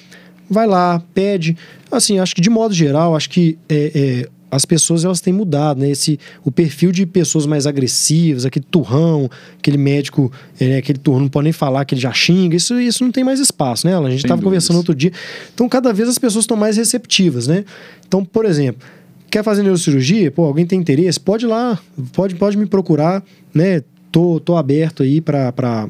[0.50, 1.56] Vai lá, pede.
[1.92, 5.80] Assim, acho que de modo geral, acho que é, é, as pessoas elas têm mudado,
[5.80, 5.90] né?
[5.90, 10.78] Esse, o perfil de pessoas mais agressivas, aquele turrão, aquele médico, é, né?
[10.78, 13.40] aquele turrão não pode nem falar que ele já xinga, isso, isso não tem mais
[13.40, 13.98] espaço, né?
[13.98, 15.12] A gente estava conversando outro dia.
[15.54, 17.64] Então, cada vez as pessoas estão mais receptivas, né?
[18.06, 18.86] Então, por exemplo,
[19.30, 20.30] quer fazer neurocirurgia?
[20.30, 21.18] Pô, alguém tem interesse?
[21.18, 21.80] Pode ir lá,
[22.12, 23.82] pode, pode me procurar, né?
[24.12, 25.88] Tô, tô aberto aí para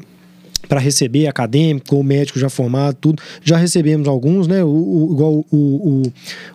[0.72, 3.22] para receber acadêmico ou médico já formado, tudo.
[3.44, 4.64] Já recebemos alguns, né?
[4.64, 6.02] O, o igual o, o,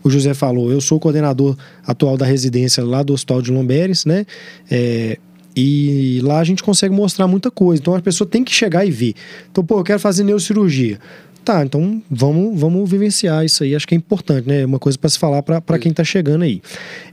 [0.04, 4.26] o, José falou, eu sou coordenador atual da residência lá do Hospital de Lomberes, né?
[4.72, 5.20] É,
[5.56, 7.80] e lá a gente consegue mostrar muita coisa.
[7.80, 9.14] Então a pessoa tem que chegar e ver.
[9.52, 10.98] Então, pô, eu quero fazer neurocirurgia.
[11.48, 13.74] Tá, então vamos, vamos vivenciar isso aí.
[13.74, 14.66] Acho que é importante, né?
[14.66, 16.62] Uma coisa para se falar para quem está chegando aí.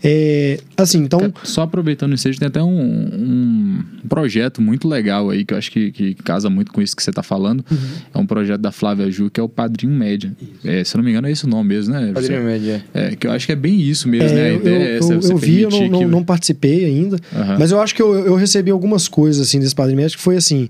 [0.03, 1.33] É, assim, então.
[1.45, 5.93] Só aproveitando isso, tem até um, um, projeto muito legal aí que eu acho que,
[5.93, 7.65] que casa muito com isso que você está falando.
[7.71, 7.79] Uhum.
[8.13, 10.33] É um projeto da Flávia Ju, que é o Padrinho Média.
[10.65, 12.11] É, se eu não me engano, é esse o nome mesmo, né?
[12.13, 12.85] Padrinho você, Média.
[12.93, 14.55] É, que eu acho que é bem isso mesmo, é, né?
[14.57, 17.57] Eu, é essa, eu, eu vi, eu não, não, não, participei ainda, uhum.
[17.57, 20.37] mas eu acho que eu, eu recebi algumas coisas assim desse Padrinho Média que foi
[20.37, 20.69] assim.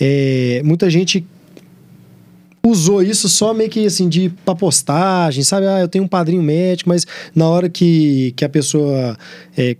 [0.00, 1.24] É, muita gente
[2.64, 5.66] usou isso só meio que assim de pra postagem, sabe?
[5.66, 9.16] Ah, eu tenho um padrinho médico, mas na hora que, que a pessoa
[9.56, 9.76] é,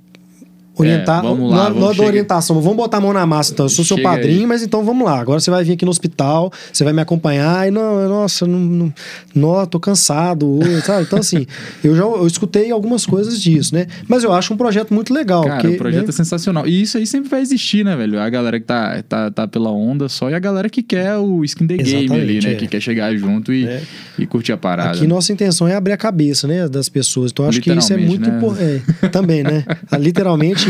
[0.76, 1.20] orientar.
[1.20, 3.66] É, vamos lá, não, vamos da orientação, vamos botar a mão na massa, então.
[3.66, 4.46] Eu sou seu padrinho, aí.
[4.46, 5.20] mas então vamos lá.
[5.20, 7.68] Agora você vai vir aqui no hospital, você vai me acompanhar.
[7.68, 8.94] E não, nossa, não, não,
[9.34, 11.04] não tô cansado, sabe?
[11.04, 11.46] Então, assim,
[11.82, 13.87] eu já eu escutei algumas coisas disso, né?
[14.08, 15.44] Mas eu acho um projeto muito legal.
[15.44, 16.10] Cara, porque, o projeto né?
[16.10, 16.66] é sensacional.
[16.66, 18.18] E isso aí sempre vai existir, né, velho?
[18.20, 21.44] A galera que tá, tá, tá pela onda só e a galera que quer o
[21.44, 22.52] skin the game ali, né?
[22.52, 22.54] É.
[22.54, 23.82] Que quer chegar junto e, é.
[24.18, 24.92] e curtir a parada.
[24.92, 27.30] Aqui nossa intenção é abrir a cabeça, né, das pessoas.
[27.30, 28.37] Então, acho que isso é muito né?
[28.37, 28.84] importante.
[29.02, 29.64] É, também, né?
[29.98, 30.63] Literalmente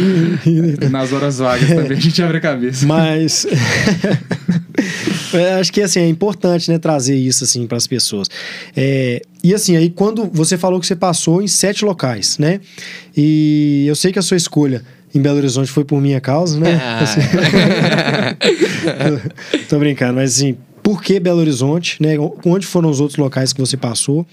[0.91, 2.87] Nas horas vagas também a gente abre a cabeça.
[2.87, 3.47] Mas
[5.33, 8.29] é, acho que assim é importante, né, trazer isso assim para as pessoas.
[8.77, 12.61] É, e assim aí quando você falou que você passou em sete locais, né?
[13.17, 14.83] E eu sei que a sua escolha
[15.15, 16.81] em Belo Horizonte foi por minha causa, né?
[16.83, 17.01] Ah.
[17.03, 17.21] Assim,
[19.69, 22.17] tô brincando, mas assim, por que Belo Horizonte, né?
[22.45, 24.27] Onde foram os outros locais que você passou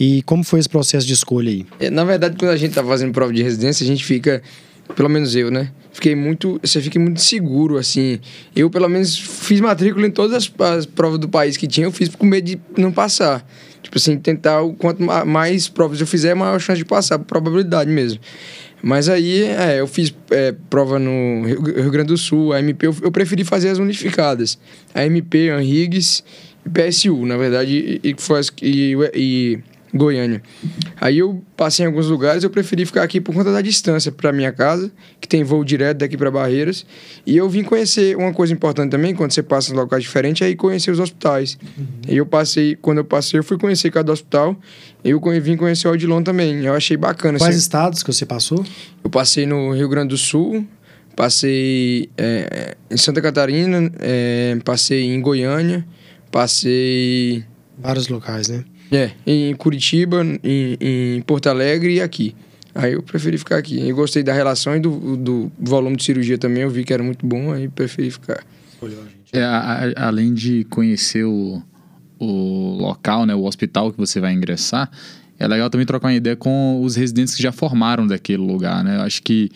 [0.00, 1.66] e como foi esse processo de escolha aí?
[1.78, 4.42] É, na verdade, quando a gente tá fazendo prova de residência, a gente fica
[4.94, 5.70] pelo menos eu, né?
[5.92, 6.60] Fiquei muito.
[6.62, 8.20] Você fica muito seguro, assim.
[8.54, 11.92] Eu, pelo menos, fiz matrícula em todas as, as, provas do país que tinha, eu
[11.92, 13.44] fiz com medo de não passar.
[13.82, 18.20] Tipo assim, tentar, quanto mais provas eu fizer, maior chance de passar, probabilidade mesmo.
[18.82, 22.94] Mas aí, é, eu fiz é, prova no Rio Grande do Sul, a MP, eu,
[23.02, 24.58] eu preferi fazer as unificadas.
[24.94, 26.22] A MP, Anrigues
[26.64, 28.14] e PSU, na verdade, e,
[28.62, 29.58] e, e,
[29.92, 30.42] Goiânia.
[31.00, 34.32] Aí eu passei em alguns lugares, eu preferi ficar aqui por conta da distância para
[34.32, 36.84] minha casa, que tem voo direto daqui para Barreiras.
[37.26, 40.50] E eu vim conhecer uma coisa importante também, quando você passa em locais diferentes, é
[40.50, 41.58] ir conhecer os hospitais.
[41.76, 41.86] Uhum.
[42.08, 44.56] E eu passei, quando eu passei, eu fui conhecer cada hospital.
[45.04, 46.64] Eu vim conhecer o Odilon também.
[46.64, 47.38] Eu achei bacana.
[47.38, 47.62] Quais assim.
[47.62, 48.64] estados que você passou?
[49.02, 50.66] Eu passei no Rio Grande do Sul,
[51.16, 55.86] passei é, em Santa Catarina, é, passei em Goiânia,
[56.30, 57.44] passei.
[57.78, 58.64] Vários locais, né?
[58.90, 62.34] É, em Curitiba, em, em Porto Alegre e aqui.
[62.74, 63.86] Aí eu preferi ficar aqui.
[63.86, 67.02] Eu gostei da relação e do, do volume de cirurgia também, eu vi que era
[67.02, 68.44] muito bom, aí preferi ficar.
[69.32, 71.62] É, a, a, além de conhecer o,
[72.18, 74.90] o local, né, o hospital que você vai ingressar,
[75.38, 78.96] é legal também trocar uma ideia com os residentes que já formaram daquele lugar, né?
[78.96, 79.50] Eu acho que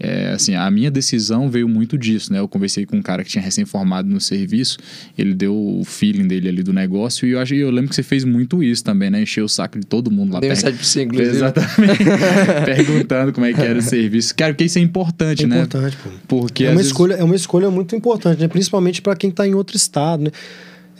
[0.00, 2.38] é, assim, a minha decisão veio muito disso, né?
[2.38, 4.78] Eu conversei com um cara que tinha recém-formado no serviço,
[5.16, 8.02] ele deu o feeling dele ali do negócio e eu, acho, eu lembro que você
[8.04, 9.22] fez muito isso também, né?
[9.22, 10.40] Encheu o saco de todo mundo lá.
[10.40, 10.72] Deu per...
[10.74, 11.36] você, inclusive.
[11.36, 12.04] Exatamente.
[12.64, 14.34] perguntando como é que era o serviço.
[14.36, 15.56] Cara, porque isso é importante, é né?
[15.62, 16.10] Importante, pô.
[16.28, 16.92] Porque é uma, vezes...
[16.92, 18.46] escolha, é uma escolha muito importante, né?
[18.46, 20.30] Principalmente para quem está em outro estado, né?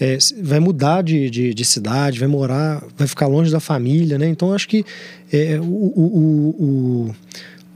[0.01, 4.29] É, vai mudar de, de, de, cidade, vai morar, vai ficar longe da família, né?
[4.29, 4.85] Então acho que
[5.33, 6.55] é, o, o,
[7.11, 7.15] o,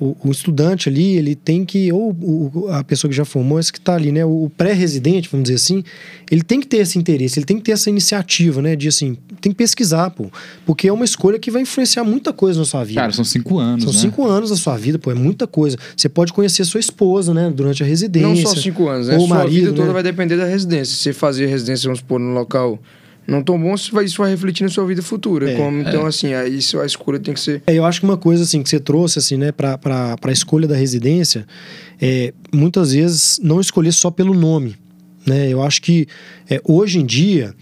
[0.03, 3.73] o, o, estudante ali, ele tem que, ou o, a pessoa que já formou, esse
[3.73, 4.25] que está ali, né?
[4.25, 5.85] O pré-residente, vamos dizer assim,
[6.29, 8.75] ele tem que ter esse interesse, ele tem que ter essa iniciativa, né?
[8.75, 10.27] De assim, tem que pesquisar, pô.
[10.67, 13.01] Porque é uma escolha que vai influenciar muita coisa na sua vida.
[13.01, 13.85] Cara, são cinco anos.
[13.85, 13.99] São né?
[14.01, 15.77] cinco anos da sua vida, pô, é muita coisa.
[15.97, 17.53] Você pode conhecer sua esposa, né?
[17.55, 18.29] Durante a residência.
[18.29, 19.17] Não só cinco anos, né?
[19.17, 19.93] Ou sua marido, vida toda né?
[19.93, 20.97] vai depender da residência.
[20.97, 22.81] Se você fazer residência, vamos supor, no local
[23.27, 25.51] não tão bom, isso vai, isso vai refletir na sua vida futura.
[25.51, 26.09] É, como, então, é.
[26.09, 27.63] assim, a, isso, a escolha tem que ser.
[27.67, 29.79] É, eu acho que uma coisa assim que você trouxe assim, né, para
[30.23, 31.47] a escolha da residência,
[32.01, 34.77] é muitas vezes não escolher só pelo nome.
[35.27, 35.49] Né?
[35.49, 36.07] Eu acho que
[36.51, 37.55] é, hoje em dia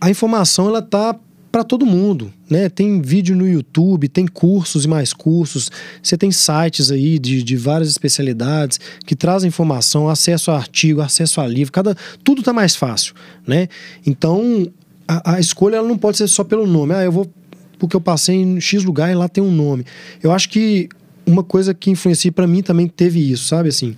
[0.00, 1.18] a informação ela tá
[1.52, 2.70] para todo mundo, né?
[2.70, 5.70] Tem vídeo no YouTube, tem cursos e mais cursos,
[6.02, 11.42] você tem sites aí de, de várias especialidades que trazem informação, acesso a artigo, acesso
[11.42, 13.14] a livro, cada tudo está mais fácil,
[13.46, 13.68] né?
[14.06, 14.66] Então
[15.06, 16.94] a, a, escolha ela não pode ser só pelo nome.
[16.94, 17.30] Ah, eu vou
[17.78, 19.84] porque eu passei em X lugar e lá tem um nome.
[20.22, 20.88] Eu acho que
[21.26, 23.94] uma coisa que influencia para mim também teve isso, sabe assim.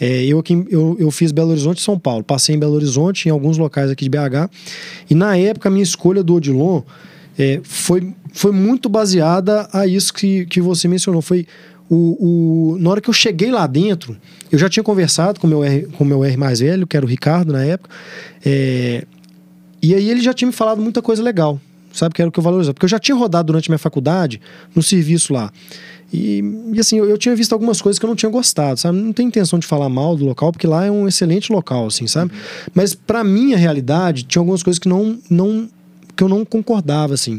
[0.00, 2.22] É, eu, aqui, eu, eu fiz Belo Horizonte e São Paulo.
[2.22, 4.50] Passei em Belo Horizonte, em alguns locais aqui de BH.
[5.08, 6.82] E na época, a minha escolha do Odilon
[7.38, 11.22] é, foi, foi muito baseada a isso que, que você mencionou.
[11.22, 11.46] Foi
[11.88, 14.16] o, o, na hora que eu cheguei lá dentro,
[14.50, 17.08] eu já tinha conversado com meu R, com meu R mais velho, que era o
[17.08, 17.94] Ricardo na época.
[18.44, 19.04] É,
[19.82, 21.60] e aí ele já tinha me falado muita coisa legal,
[21.92, 22.14] sabe?
[22.14, 22.74] Que era o que eu valorizava.
[22.74, 24.40] Porque eu já tinha rodado durante minha faculdade
[24.74, 25.52] no serviço lá.
[26.12, 26.42] E,
[26.72, 28.98] e assim, eu, eu, tinha visto algumas coisas que eu não tinha gostado, sabe?
[28.98, 32.06] Não tenho intenção de falar mal do local, porque lá é um excelente local, assim,
[32.06, 32.32] sabe?
[32.74, 35.68] Mas para minha realidade, tinha algumas coisas que não, não
[36.16, 37.38] que eu não concordava, assim.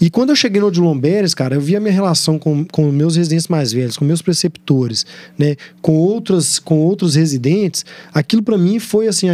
[0.00, 2.90] E quando eu cheguei no Odilon Beres, cara, eu vi a minha relação com, com
[2.90, 8.58] meus residentes mais velhos, com meus preceptores, né, com outras, com outros residentes, aquilo para
[8.58, 9.28] mim foi assim,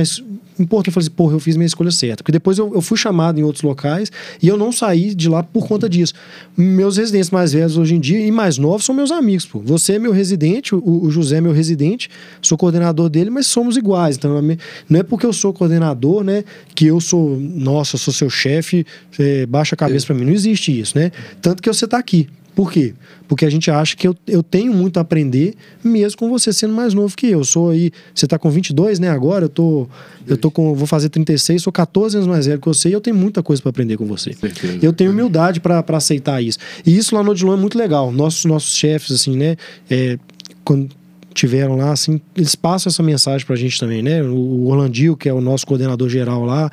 [0.59, 0.89] importante.
[0.89, 2.23] Eu falei assim, porra, eu fiz minha escolha certa.
[2.23, 4.11] Porque depois eu, eu, fui chamado em outros locais
[4.43, 6.15] e eu não saí de lá por conta disso.
[6.57, 9.61] Meus residentes mais velhos hoje em dia e mais novos são meus amigos, pô.
[9.61, 13.77] Você é meu residente, o, o José é meu residente, sou coordenador dele, mas somos
[13.77, 14.17] iguais.
[14.17, 14.41] Então,
[14.89, 18.87] não é porque eu sou coordenador, né, que eu sou, nossa, sou seu chefe,
[19.19, 20.07] é, baixa a cabeça é.
[20.07, 20.25] para mim.
[20.25, 21.11] Não existe isso, né?
[21.41, 22.29] Tanto que você tá aqui.
[22.55, 22.95] Por quê?
[23.27, 26.73] Porque a gente acha que eu, eu tenho muito a aprender, mesmo com você sendo
[26.73, 27.41] mais novo que eu.
[27.41, 29.09] eu sou aí, você está com 22, né?
[29.09, 29.89] Agora eu tô,
[30.27, 33.01] eu tô com, vou fazer 36, sou 14 anos mais velho que você e eu
[33.01, 34.33] tenho muita coisa para aprender com você.
[34.35, 34.79] Certeza.
[34.81, 36.59] Eu tenho humildade para aceitar isso.
[36.87, 38.13] E isso lá no Odilon é muito legal.
[38.13, 39.57] Nossos, nossos chefes, assim, né?
[39.91, 40.19] É,
[40.65, 40.91] quando
[41.35, 44.23] tiveram lá, assim, eles passam essa mensagem para a gente também, né?
[44.23, 46.71] O Orlandil, que é o nosso coordenador geral lá,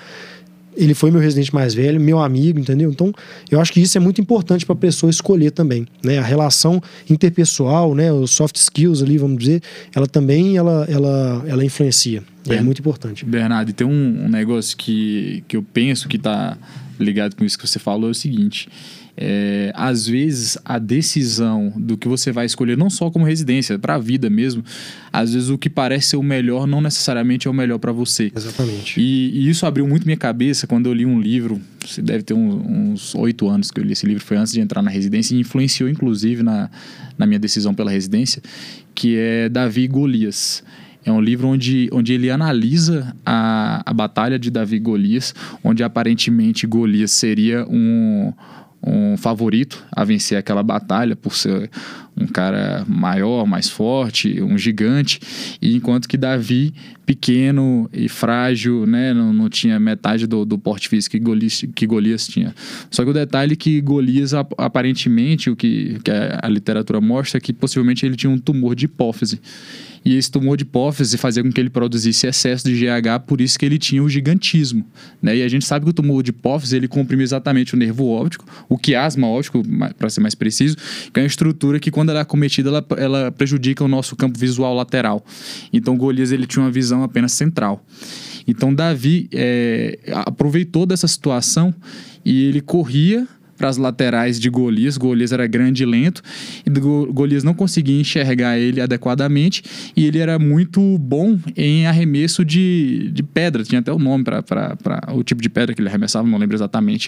[0.75, 2.89] ele foi meu residente mais velho, meu amigo, entendeu?
[2.89, 3.13] Então,
[3.49, 6.17] eu acho que isso é muito importante para a pessoa escolher também, né?
[6.17, 8.11] A relação interpessoal, né?
[8.11, 9.61] Os soft skills ali, vamos dizer,
[9.93, 12.23] ela também ela, ela, ela influencia.
[12.47, 13.25] é muito importante.
[13.25, 16.57] Bernardo, tem um, um negócio que, que eu penso que está
[16.99, 18.69] ligado com isso que você falou, é o seguinte
[19.17, 23.95] é, às vezes a decisão do que você vai escolher, não só como residência, para
[23.95, 24.63] a vida mesmo,
[25.11, 28.31] às vezes o que parece ser o melhor não necessariamente é o melhor para você.
[28.35, 28.99] Exatamente.
[28.99, 32.33] E, e, isso abriu muito minha cabeça quando eu li um livro, você deve ter
[32.33, 35.39] uns oito anos que eu li esse livro, foi antes de entrar na residência e
[35.39, 36.69] influenciou inclusive na,
[37.17, 38.41] na minha decisão pela residência,
[38.95, 40.63] que é Davi Golias.
[41.03, 45.83] É um livro onde, onde ele analisa a, a batalha de Davi e Golias, onde
[45.83, 48.31] aparentemente Golias seria um,
[48.83, 51.69] um favorito a vencer aquela batalha por ser
[52.17, 55.19] um cara maior, mais forte, um gigante,
[55.61, 56.73] e enquanto que Davi,
[57.05, 61.87] pequeno e frágil, né, não, não tinha metade do, do porte físico que Golias, que
[61.87, 62.53] Golias tinha.
[62.89, 67.41] Só que o detalhe é que Golias, aparentemente, o que, que a literatura mostra, é
[67.41, 69.39] que possivelmente ele tinha um tumor de hipófise.
[70.03, 73.57] E esse tumor de hipófise fazia com que ele produzisse excesso de GH, por isso
[73.57, 74.85] que ele tinha o gigantismo.
[75.21, 75.37] Né?
[75.37, 78.45] E a gente sabe que o tumor de hipófise ele comprime exatamente o nervo óptico,
[78.67, 79.63] o quiasma óptico,
[79.97, 80.75] para ser mais preciso,
[81.13, 84.39] que é uma estrutura que, quando ela é acometida, ela, ela prejudica o nosso campo
[84.39, 85.23] visual lateral.
[85.71, 87.85] Então, Golias ele tinha uma visão apenas central.
[88.47, 91.73] Então, Davi é, aproveitou dessa situação
[92.25, 93.27] e ele corria
[93.61, 94.97] para as laterais de Golias.
[94.97, 96.23] Golias era grande e lento,
[96.65, 96.69] e
[97.11, 99.61] Golias não conseguia enxergar ele adequadamente,
[99.95, 105.13] e ele era muito bom em arremesso de, de pedra, tinha até o nome para
[105.13, 107.07] o tipo de pedra que ele arremessava, não lembro exatamente.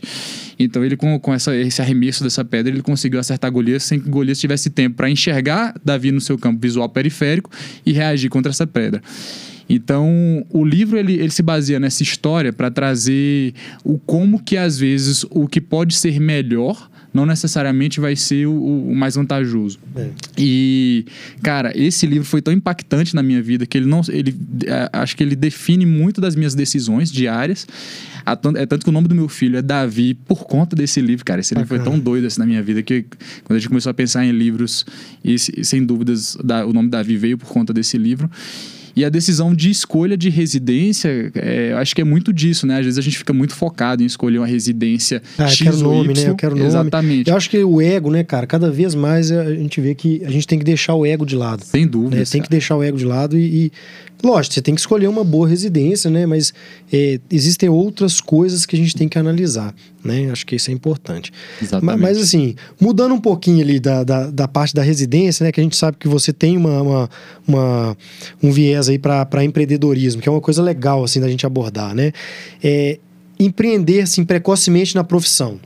[0.59, 4.07] Então, ele com, com essa, esse arremesso dessa pedra, ele conseguiu acertar Golias sem que
[4.07, 7.49] Golias tivesse tempo para enxergar Davi no seu campo visual periférico
[7.83, 9.01] e reagir contra essa pedra.
[9.69, 14.77] Então, o livro ele, ele se baseia nessa história para trazer o como que às
[14.77, 19.77] vezes o que pode ser melhor não necessariamente vai ser o, o mais vantajoso.
[19.95, 20.09] É.
[20.35, 21.05] E,
[21.43, 24.01] cara, esse livro foi tão impactante na minha vida que ele não.
[24.09, 27.67] Ele, é, acho que ele define muito das minhas decisões diárias.
[28.55, 31.41] É tanto que o nome do meu filho é Davi por conta desse livro, cara.
[31.41, 33.05] Esse livro foi tão doido assim na minha vida que
[33.43, 34.85] quando a gente começou a pensar em livros,
[35.23, 38.31] e sem dúvidas o nome Davi veio por conta desse livro.
[38.95, 42.77] E a decisão de escolha de residência, é, acho que é muito disso, né?
[42.79, 45.83] Às vezes a gente fica muito focado em escolher uma residência ah, X eu quero
[45.83, 46.23] nome, y.
[46.23, 46.29] né?
[46.29, 46.67] Eu quero nome.
[46.67, 47.29] Exatamente.
[47.29, 50.29] Eu acho que o ego, né, cara, cada vez mais a gente vê que a
[50.29, 51.63] gente tem que deixar o ego de lado.
[51.63, 52.17] Sem dúvida.
[52.17, 52.23] Né?
[52.25, 53.71] Tem que deixar o ego de lado e, e
[54.23, 56.25] Lógico, você tem que escolher uma boa residência, né?
[56.25, 56.53] Mas
[56.91, 60.31] é, existem outras coisas que a gente tem que analisar, né?
[60.31, 61.29] Acho que isso é importante.
[61.61, 61.99] Exatamente.
[61.99, 65.51] Mas, mas assim, mudando um pouquinho ali da, da, da, parte da residência, né?
[65.51, 67.09] Que a gente sabe que você tem uma, uma,
[67.45, 67.97] uma
[68.41, 72.11] um viés aí para empreendedorismo, que é uma coisa legal, assim, da gente abordar, né?
[72.63, 72.99] É,
[73.39, 75.59] empreender, assim, precocemente na profissão.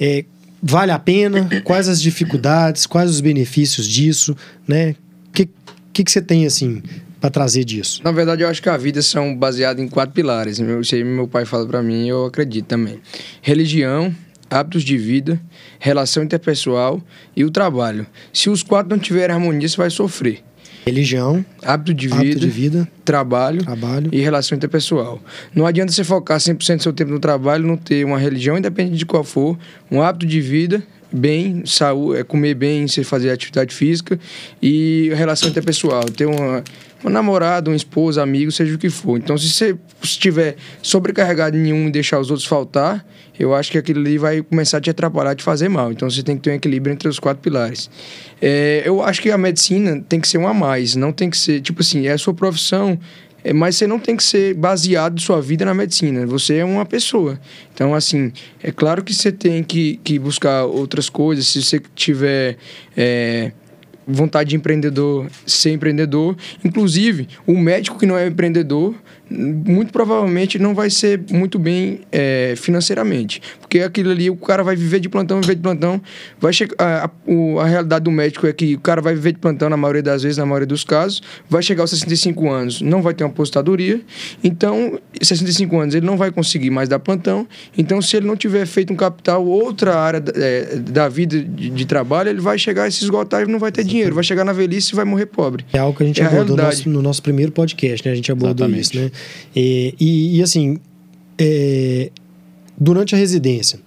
[0.00, 0.24] É,
[0.62, 1.48] vale a pena?
[1.64, 2.86] Quais as dificuldades?
[2.86, 4.94] Quais os benefícios disso, né?
[5.32, 5.48] Que,
[5.92, 6.82] que, que você tem, assim,
[7.20, 8.00] para trazer disso?
[8.04, 10.58] Na verdade, eu acho que a vida são baseadas em quatro pilares.
[10.58, 13.00] Isso aí meu pai fala para mim eu acredito também.
[13.42, 14.14] Religião,
[14.50, 15.40] hábitos de vida,
[15.78, 17.02] relação interpessoal
[17.36, 18.06] e o trabalho.
[18.32, 20.42] Se os quatro não tiverem harmonia, você vai sofrer.
[20.88, 25.20] Religião, hábito de vida, hábito de vida trabalho, trabalho e relação interpessoal.
[25.54, 28.96] Não adianta você focar 100% do seu tempo no trabalho, não ter uma religião, independente
[28.96, 29.58] de qual for,
[29.90, 34.18] um hábito de vida bem, saúde, é comer bem, você fazer atividade física
[34.60, 36.62] e relação interpessoal, ter uma,
[37.02, 39.18] uma namorada, uma esposa, amigo, seja o que for.
[39.18, 43.06] Então, se você estiver sobrecarregado em um e deixar os outros faltar,
[43.38, 45.92] eu acho que aquilo ali vai começar a te atrapalhar, te fazer mal.
[45.92, 47.88] Então, você tem que ter um equilíbrio entre os quatro pilares.
[48.42, 51.38] É, eu acho que a medicina tem que ser um a mais, não tem que
[51.38, 52.98] ser, tipo assim, é a sua profissão,
[53.44, 56.26] é, mas você não tem que ser baseado sua vida na medicina.
[56.26, 57.38] Você é uma pessoa.
[57.72, 58.32] Então, assim,
[58.62, 61.46] é claro que você tem que, que buscar outras coisas.
[61.46, 62.56] Se você tiver
[62.96, 63.52] é,
[64.08, 66.36] vontade de empreendedor, ser empreendedor.
[66.64, 68.94] Inclusive, o médico que não é empreendedor,
[69.30, 73.40] muito provavelmente não vai ser muito bem é, financeiramente.
[73.60, 76.00] Porque aquilo ali, o cara vai viver de plantão, viver de plantão.
[76.40, 79.38] Vai chegar, a, a, a, realidade do médico é que o cara vai viver de
[79.38, 83.02] plantão na maioria das vezes, na maioria dos casos, vai chegar aos 65 anos, não
[83.02, 84.00] vai ter uma aposentadoria.
[84.42, 87.46] Então, 65 anos, ele não vai conseguir mais dar plantão.
[87.76, 91.86] Então, se ele não tiver feito um capital, outra área é, da vida de, de,
[91.86, 94.14] trabalho, ele vai chegar a se esgotar e não vai ter dinheiro.
[94.14, 95.64] Vai chegar na velhice e vai morrer pobre.
[95.72, 98.12] É algo que a gente é abordou no nosso, no nosso, primeiro podcast, né?
[98.12, 98.80] A gente abordou Exatamente.
[98.80, 99.10] isso, né?
[99.54, 100.78] E, e, e assim,
[101.38, 102.10] é,
[102.78, 103.80] durante a residência,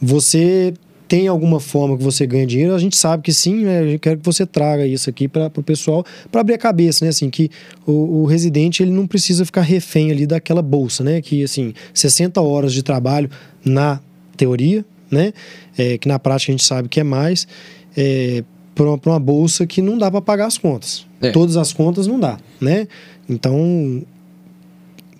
[0.00, 0.74] você
[1.06, 2.74] tem alguma forma que você ganha dinheiro?
[2.74, 3.94] A gente sabe que sim, né?
[3.94, 7.10] Eu quero que você traga isso aqui para o pessoal, para abrir a cabeça, né?
[7.10, 7.50] Assim, que
[7.86, 11.20] o, o, residente ele não precisa ficar refém ali daquela bolsa, né?
[11.20, 13.30] Que, assim, 60 horas de trabalho
[13.64, 14.00] na
[14.36, 15.32] teoria, né?
[15.76, 17.46] É, que na prática a gente sabe que é mais,
[17.96, 18.42] é,
[18.74, 21.06] para uma, uma, bolsa que não dá para pagar as contas.
[21.20, 21.30] É.
[21.30, 22.88] Todas as contas não dá, né?
[23.28, 24.02] Então,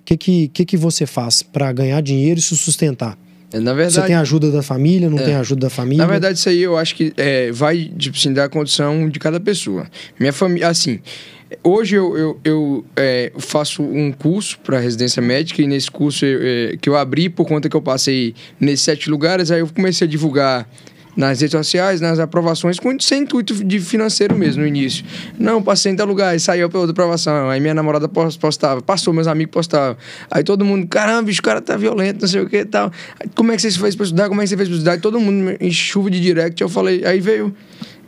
[0.05, 3.17] que, que, que, que você faz para ganhar dinheiro e se sustentar?
[3.51, 5.23] É, na verdade, você tem ajuda da família, não é.
[5.23, 6.03] tem ajuda da família?
[6.03, 9.39] Na verdade, isso aí eu acho que é, vai tipo assim, dar condição de cada
[9.39, 9.87] pessoa.
[10.19, 10.99] Minha família, assim,
[11.63, 16.39] hoje eu, eu, eu é, faço um curso para residência médica e nesse curso eu,
[16.41, 20.07] é, que eu abri por conta que eu passei nesses sete lugares, aí eu comecei
[20.07, 20.69] a divulgar
[21.15, 25.05] nas redes sociais, nas aprovações, com, sem intuito de financeiro mesmo no início.
[25.39, 27.49] Não, passei em tal lugar, e saiu pela outra aprovação.
[27.49, 29.97] Aí minha namorada postava, passou, meus amigos postavam.
[30.29, 32.91] Aí todo mundo, caramba, bicho, o cara tá violento, não sei o que e tal.
[33.19, 34.27] Aí, como é que você fez pra estudar?
[34.27, 34.95] Como é que você fez pra estudar?
[34.95, 37.53] E todo mundo em chuva de direct, eu falei, aí veio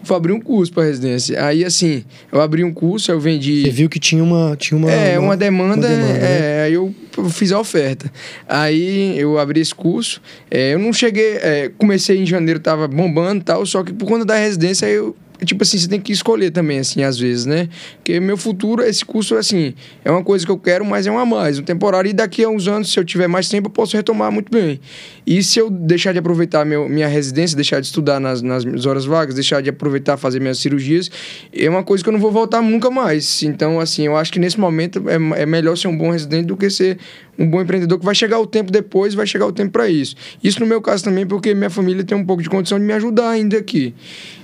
[0.08, 1.44] vou abrir um curso para residência.
[1.44, 3.64] Aí, assim, eu abri um curso, eu vendi.
[3.64, 4.56] Você viu que tinha uma.
[4.56, 6.64] Tinha uma é, uma, uma demanda, uma demanda, é, né?
[6.64, 6.94] aí eu
[7.30, 8.12] fiz a oferta.
[8.48, 13.42] Aí eu abri esse curso, é, eu não cheguei, é, comecei em janeiro, tava bombando
[13.42, 16.52] e tal, só que por conta da residência eu tipo assim, você tem que escolher
[16.52, 17.70] também, assim, às vezes, né?
[17.98, 19.74] Porque meu futuro, esse curso, assim,
[20.04, 22.10] é uma coisa que eu quero, mas é um a mais, um temporário.
[22.10, 24.80] E daqui a uns anos, se eu tiver mais tempo, eu posso retomar muito bem.
[25.26, 29.06] E se eu deixar de aproveitar meu, minha residência, deixar de estudar nas, nas horas
[29.06, 31.12] vagas, deixar de aproveitar fazer minhas cirurgias,
[31.54, 33.44] é uma coisa que eu não vou voltar nunca mais.
[33.44, 36.58] Então, assim, eu acho que nesse momento é, é melhor ser um bom residente do
[36.58, 36.98] que ser
[37.38, 40.16] um bom empreendedor, que vai chegar o tempo depois, vai chegar o tempo para isso.
[40.44, 42.94] Isso no meu caso também, porque minha família tem um pouco de condição de me
[42.94, 43.94] ajudar ainda aqui.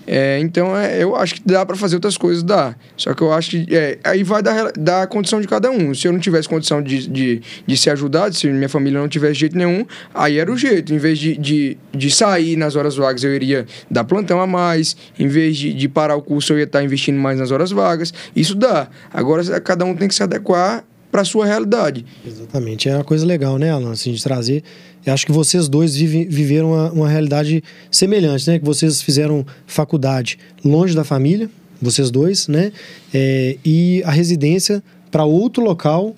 [0.06, 2.76] É, então, é, eu acho que dá para fazer outras coisas, dá.
[2.96, 5.94] Só que eu acho que é, aí vai da, da condição de cada um.
[5.94, 9.36] Se eu não tivesse condição de, de, de ser ajudado, se minha família não tivesse
[9.36, 10.94] jeito nenhum, aí era o jeito.
[10.94, 14.96] Em vez de, de, de sair nas horas vagas, eu iria dar plantão a mais.
[15.18, 18.14] Em vez de, de parar o curso, eu ia estar investindo mais nas horas vagas.
[18.36, 18.88] Isso dá.
[19.14, 22.04] Agora, cada um tem que se adequar para a sua realidade.
[22.26, 22.90] Exatamente.
[22.90, 23.92] É uma coisa legal, né, Alan?
[23.92, 24.64] Assim, de trazer.
[25.06, 28.58] Eu acho que vocês dois vive, viveram uma, uma realidade semelhante, né?
[28.58, 32.72] Que vocês fizeram faculdade longe da família, vocês dois, né?
[33.14, 36.16] É, e a residência para outro local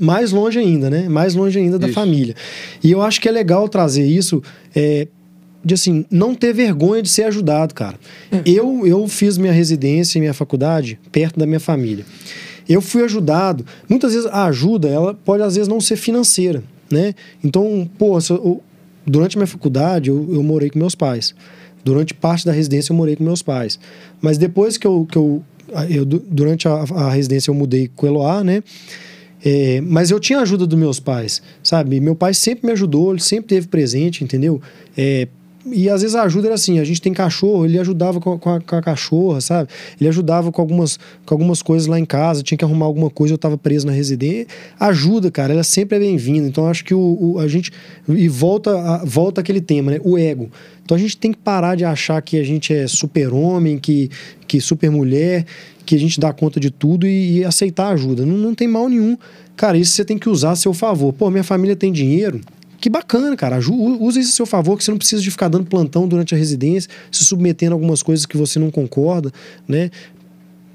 [0.00, 1.10] mais longe ainda, né?
[1.10, 1.94] Mais longe ainda da Isso.
[1.94, 2.34] família.
[2.82, 4.42] E eu acho que é legal trazer isso.
[4.74, 5.08] É,
[5.64, 7.96] de assim, não ter vergonha de ser ajudado, cara.
[8.44, 12.04] Eu, eu fiz minha residência e minha faculdade perto da minha família.
[12.68, 13.64] Eu fui ajudado.
[13.88, 17.14] Muitas vezes a ajuda, ela pode às vezes não ser financeira, né?
[17.42, 18.16] Então, pô,
[19.06, 21.34] durante a minha faculdade eu, eu morei com meus pais.
[21.84, 23.78] Durante parte da residência eu morei com meus pais.
[24.20, 25.42] Mas depois que eu, que eu,
[25.90, 28.62] eu du- durante a, a residência eu mudei com o Eloá, né?
[29.44, 31.98] É, mas eu tinha a ajuda dos meus pais, sabe?
[31.98, 34.60] Meu pai sempre me ajudou, ele sempre teve presente, entendeu?
[34.96, 35.26] É,
[35.66, 38.38] e às vezes a ajuda era assim, a gente tem cachorro, ele ajudava com a,
[38.38, 39.68] com a- com a cachorra, sabe?
[40.00, 43.34] Ele ajudava com algumas, com algumas coisas lá em casa, tinha que arrumar alguma coisa,
[43.34, 44.46] eu tava preso na residência.
[44.80, 46.48] Ajuda, cara, ela sempre é bem-vinda.
[46.48, 47.70] Então acho que o, o- a gente.
[48.08, 50.00] E volta, a- volta aquele tema, né?
[50.02, 50.50] O ego.
[50.84, 54.10] Então a gente tem que parar de achar que a gente é super-homem, que,
[54.48, 55.46] que super-mulher,
[55.86, 58.26] que a gente dá conta de tudo e, e aceitar ajuda.
[58.26, 59.16] Não, não tem mal nenhum.
[59.56, 61.12] Cara, isso você tem que usar a seu favor.
[61.12, 62.40] Pô, minha família tem dinheiro.
[62.82, 63.60] Que bacana, cara.
[63.60, 66.36] Usa isso a seu favor, que você não precisa de ficar dando plantão durante a
[66.36, 69.30] residência, se submetendo a algumas coisas que você não concorda,
[69.68, 69.88] né?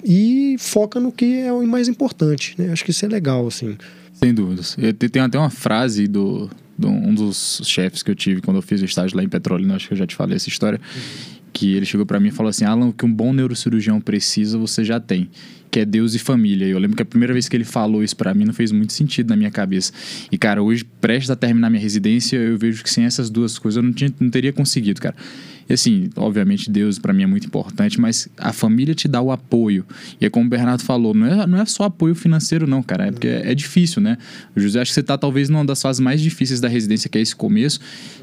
[0.02, 2.72] E foca no que é o mais importante, né?
[2.72, 3.76] Acho que isso é legal, assim.
[4.14, 4.78] Sem dúvidas.
[5.12, 8.82] Tem até uma frase do, do um dos chefes que eu tive quando eu fiz
[8.82, 10.80] o estágio lá em Petrolina, acho que eu já te falei essa história,
[11.58, 14.60] que ele chegou pra mim e falou assim: Alan, o que um bom neurocirurgião precisa,
[14.60, 15.28] você já tem,
[15.72, 16.68] que é Deus e família.
[16.68, 18.72] E eu lembro que a primeira vez que ele falou isso pra mim não fez
[18.72, 19.92] muito sentido na minha cabeça.
[20.32, 23.78] E, cara, hoje, prestes a terminar minha residência, eu vejo que sem essas duas coisas
[23.78, 25.16] eu não, tinha, não teria conseguido, cara.
[25.70, 29.32] E assim, obviamente Deus pra mim é muito importante, mas a família te dá o
[29.32, 29.86] apoio.
[30.22, 33.08] E é como o Bernardo falou, não é, não é só apoio financeiro não, cara,
[33.08, 34.18] é porque é, é difícil, né?
[34.56, 37.18] O José, acho que você tá talvez numa das fases mais difíceis da residência, que
[37.18, 37.80] é esse começo.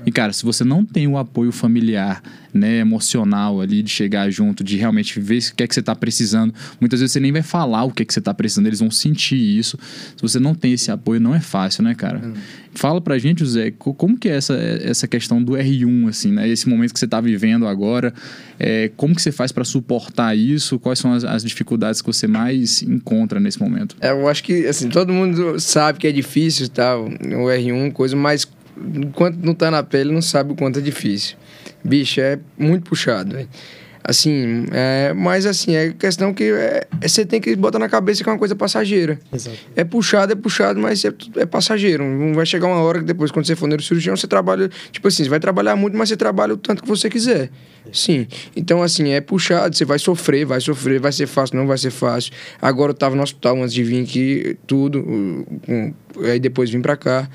[0.06, 2.22] E cara, se você não tem o apoio familiar,
[2.52, 5.94] né, emocional ali, de chegar junto, de realmente ver o que é que você tá
[5.94, 8.78] precisando, muitas vezes você nem vai falar o que é que você tá precisando, eles
[8.80, 9.76] vão sentir isso.
[10.16, 12.32] Se você não tem esse apoio, não é fácil, né, cara?
[12.76, 16.48] Fala pra gente, José, co- como que é essa, essa questão do R1, assim, né?
[16.48, 17.33] Esse momento que você tá vivendo
[17.66, 18.12] agora,
[18.58, 20.78] é, como que você faz pra suportar isso?
[20.78, 23.96] Quais são as, as dificuldades que você mais encontra nesse momento?
[24.00, 28.16] É, eu acho que, assim, todo mundo sabe que é difícil tal, o R1, coisa,
[28.16, 28.46] mas
[28.94, 31.36] enquanto não tá na pele, não sabe o quanto é difícil.
[31.84, 33.36] Bicho, é muito puxado.
[34.06, 38.22] Assim, é, mas assim, é questão que é, é- você tem que botar na cabeça
[38.22, 39.18] que é uma coisa passageira.
[39.32, 39.56] Exato.
[39.74, 42.04] É puxado, é puxado, mas é, é passageiro.
[42.04, 44.68] Não vai chegar uma hora que depois, quando você for neurocirurgião, você trabalha.
[44.92, 47.48] Tipo assim, você vai trabalhar muito, mas você trabalha o tanto que você quiser.
[47.92, 48.26] Sim.
[48.54, 51.90] Então, assim, é puxado, você vai sofrer, vai sofrer, vai ser fácil, não vai ser
[51.90, 52.30] fácil.
[52.60, 55.02] Agora eu tava no hospital antes de vir aqui, tudo,
[55.64, 55.94] com-
[56.24, 57.26] aí depois vim pra cá.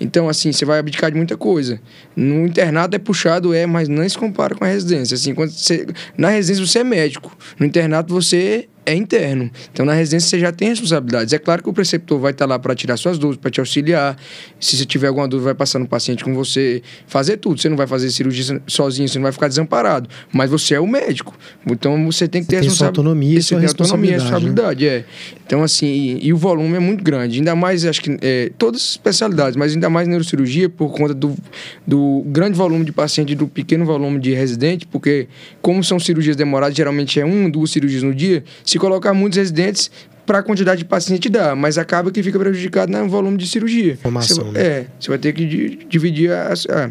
[0.00, 1.80] Então, assim, você vai abdicar de muita coisa.
[2.14, 5.14] No internato é puxado, é, mas não se compara com a residência.
[5.14, 5.86] Assim, quando você,
[6.16, 9.50] na residência você é médico, no internato você é interno.
[9.72, 11.32] Então, na residência você já tem responsabilidades.
[11.32, 14.16] É claro que o preceptor vai estar lá para tirar suas dúvidas, para te auxiliar.
[14.60, 17.60] Se você tiver alguma dúvida, vai passar no paciente com você, fazer tudo.
[17.60, 20.08] Você não vai fazer cirurgia sozinho, você não vai ficar desamparado.
[20.32, 21.36] Mas você é o médico.
[21.66, 25.04] Então, você tem que ter tem sua autonomia e sua responsabilidade, responsabilidade, é.
[25.44, 27.38] Então, assim, e, e o volume é muito grande.
[27.38, 31.36] Ainda mais, acho que, é, todas as especialidades, mas ainda mais neurocirurgia, por conta do,
[31.84, 35.26] do grande volume de paciente e do pequeno volume de residente, porque,
[35.60, 39.90] como são cirurgias demoradas, geralmente é uma, duas cirurgias no dia, se colocar muitos residentes,
[40.24, 43.96] para a quantidade de paciente dá, mas acaba que fica prejudicado no volume de cirurgia.
[44.02, 44.60] Formação, Você- né?
[44.60, 46.90] É, você vai ter que di- dividir as, a-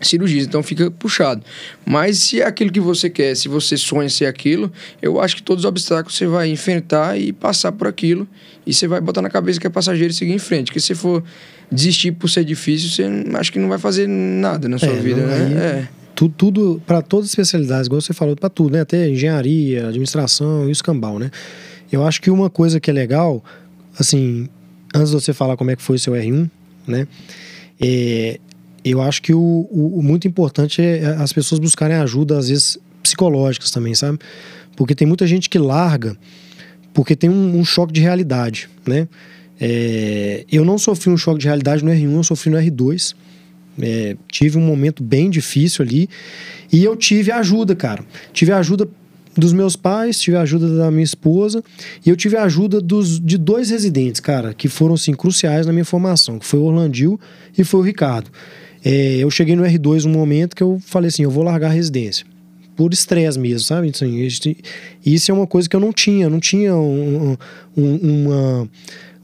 [0.00, 1.42] cirurgias, então fica puxado.
[1.84, 4.70] Mas se é aquilo que você quer, se você sonha ser aquilo,
[5.02, 8.28] eu acho que todos os obstáculos você vai enfrentar e passar por aquilo
[8.66, 10.70] e você vai botar na cabeça que é passageiro e seguir em frente.
[10.70, 11.24] Que se for
[11.72, 15.22] desistir por ser difícil, você acho que não vai fazer nada na sua É, vida,
[15.26, 15.52] né?
[15.84, 15.88] É.
[16.18, 18.80] tudo, tudo para todas as especialidades, igual você falou, para tudo, né?
[18.80, 21.30] Até engenharia, administração e o escambau, né?
[21.92, 23.42] Eu acho que uma coisa que é legal,
[23.96, 24.48] assim,
[24.92, 26.50] antes de você falar como é que foi o seu R1,
[26.88, 27.06] né?
[27.80, 28.40] É,
[28.84, 32.76] eu acho que o, o- o muito importante é as pessoas buscarem ajuda, às vezes,
[33.00, 34.18] psicológicas também, sabe?
[34.76, 36.16] Porque tem muita gente que larga
[36.92, 39.06] porque tem um, um choque de realidade, né?
[39.60, 43.14] É, eu não sofri um choque de realidade no R1, eu sofri no R2.
[43.80, 46.08] É, tive um momento bem difícil ali
[46.72, 48.04] e eu tive ajuda, cara.
[48.32, 48.88] Tive ajuda
[49.36, 51.62] dos meus pais, tive ajuda da minha esposa
[52.04, 55.84] e eu tive ajuda dos, de dois residentes, cara, que foram assim cruciais na minha
[55.84, 57.20] formação, que foi o Orlandil
[57.56, 58.30] e foi o Ricardo.
[58.84, 61.72] É, eu cheguei no R2 um momento que eu falei assim, eu vou largar a
[61.72, 62.26] residência
[62.76, 63.90] por estresse mesmo, sabe?
[63.90, 64.20] Assim,
[65.04, 67.36] isso- é uma coisa que eu não tinha, não tinha um,
[67.76, 68.68] um, uma-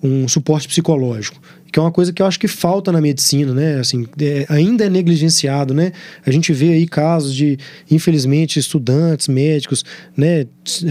[0.03, 1.41] um suporte psicológico,
[1.75, 3.81] que é uma coisa que eu acho que falta na medicina, né?
[3.81, 5.91] Assim, é, ainda é negligenciado, né?
[6.25, 7.59] A gente vê aí casos de,
[7.91, 9.85] infelizmente, estudantes, médicos,
[10.17, 10.47] né?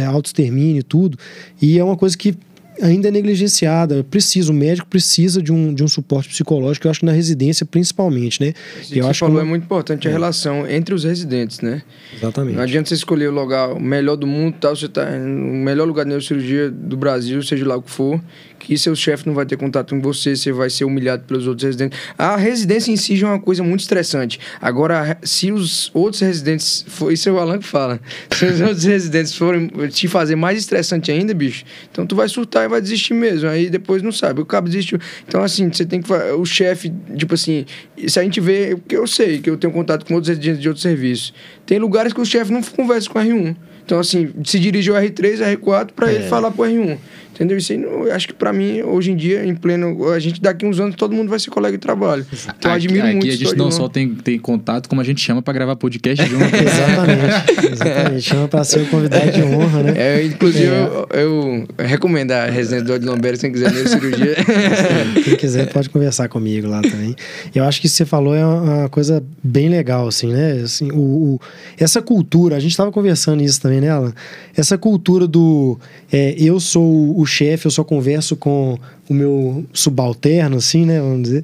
[0.06, 1.18] Autoextermínio e tudo,
[1.62, 2.36] e é uma coisa que
[2.82, 4.04] ainda é negligenciada.
[4.04, 7.66] Precisa, o médico precisa de um, de um suporte psicológico, eu acho que na residência
[7.66, 8.54] principalmente, né?
[8.82, 11.82] Isso que eu acho falou que é muito importante a relação entre os residentes, né?
[12.14, 12.56] Exatamente.
[12.58, 15.88] Não adianta você escolher o lugar o melhor do mundo, tal, você tá no melhor
[15.88, 18.22] lugar de neurocirurgia do Brasil, seja lá o que for,
[18.64, 21.66] que seu chefe não vai ter contato com você, você vai ser humilhado pelos outros
[21.66, 22.00] residentes.
[22.18, 24.40] A residência em si já é uma coisa muito estressante.
[24.62, 28.00] Agora, se os outros residentes, isso é o Alan que fala,
[28.34, 32.64] se os outros residentes forem te fazer mais estressante ainda, bicho, então tu vai surtar
[32.64, 33.50] e vai desistir mesmo.
[33.50, 34.98] Aí depois não sabe, o cabo desistiu.
[35.28, 36.12] Então, assim, você tem que.
[36.14, 37.66] O chefe, tipo assim,
[38.08, 40.68] se a gente vê, porque eu sei que eu tenho contato com outros residentes de
[40.70, 41.34] outros serviços,
[41.66, 43.56] tem lugares que o chefe não conversa com o R1.
[43.86, 46.16] Então, assim, se dirige ao R3, R4 para É.
[46.16, 46.98] ele falar pro R1.
[47.34, 47.58] Entendeu?
[47.58, 50.10] Isso aí, não, eu acho que pra mim, hoje em dia, em pleno.
[50.12, 52.26] A gente daqui uns anos, todo mundo vai ser colega de trabalho.
[52.32, 55.02] Então, eu aqui, admiro aqui muito a isso gente não só tem, tem contato, como
[55.02, 56.44] a gente chama pra gravar podcast junto.
[56.56, 58.22] Exatamente, exatamente.
[58.22, 59.94] Chama pra ser o convidado de honra, né?
[59.98, 61.24] É, inclusive, É.
[61.24, 64.36] Eu, eu recomendo a residência do Odilomberto, se quem quiser neurocirurgia.
[65.24, 67.16] Quem quiser pode conversar comigo lá também.
[67.54, 70.62] Eu acho que isso que você falou é uma uma coisa bem legal, assim, né?
[70.64, 70.98] Assim, o,
[71.36, 71.40] o-
[71.80, 74.14] essa cultura, a gente estava conversando isso também, né, Alan?
[74.56, 75.80] Essa cultura do
[76.12, 78.78] é, eu sou o chefe, eu só converso com
[79.10, 81.00] o meu subalterno, assim, né?
[81.00, 81.44] Vamos dizer.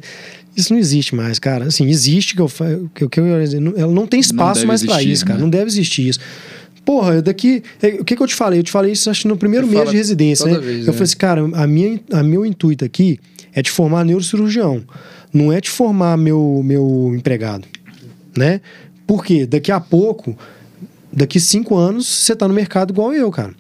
[0.56, 1.66] Isso não existe mais, cara.
[1.66, 2.50] Assim, existe que eu
[2.94, 3.26] que, eu- que eu,
[3.62, 5.38] não- ela não tem espaço deve mais para isso, cara.
[5.38, 5.44] né?
[5.44, 6.20] Não deve existir isso.
[6.84, 7.62] Porra, daqui.
[7.82, 8.60] é, O que, que eu te falei?
[8.60, 10.58] Eu te falei isso acho no primeiro mês de residência, né?
[10.60, 10.92] vez, eu né?
[10.94, 13.20] falei assim, cara, a minha, a meu intuito aqui
[13.54, 14.84] é te formar neurocirurgião.
[15.32, 17.66] Não é te formar meu, meu empregado.
[18.36, 18.60] Né?
[19.06, 20.36] Porque daqui a pouco,
[21.14, 23.54] daqui cinco anos, você tá no mercado igual eu, cara.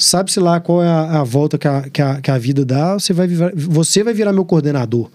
[0.00, 2.94] Sabe-se lá qual é a, a volta que a, que, a, que a vida dá,
[2.94, 5.10] você vai, virar, você vai virar meu coordenador.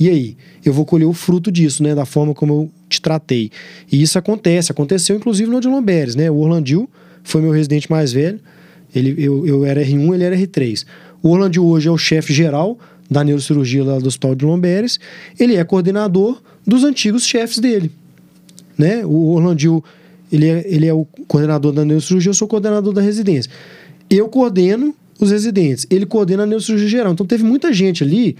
[0.00, 0.38] E aí?
[0.64, 1.94] Eu vou colher o fruto disso, né?
[1.94, 3.50] Da forma como eu te tratei.
[3.90, 4.72] E isso acontece.
[4.72, 6.30] Aconteceu, inclusive, no Odilon Beres, né?
[6.30, 6.88] O Orlandil
[7.22, 8.40] foi meu residente mais velho.
[8.94, 10.86] Ele, eu, eu era R1, ele era R3.
[11.22, 12.78] O Orlandil hoje é o chefe geral
[13.10, 14.98] da neurocirurgia lá do Hospital de Lomberes.
[15.38, 17.90] Ele é coordenador dos antigos chefes dele.
[18.78, 19.04] Né?
[19.04, 19.84] O Orlandil,
[20.32, 23.50] ele é, ele é o coordenador da neurocirurgia, eu sou coordenador da residência.
[24.14, 27.12] Eu coordeno os residentes, ele coordena a neurocirurgia geral.
[27.12, 28.36] Então teve muita gente ali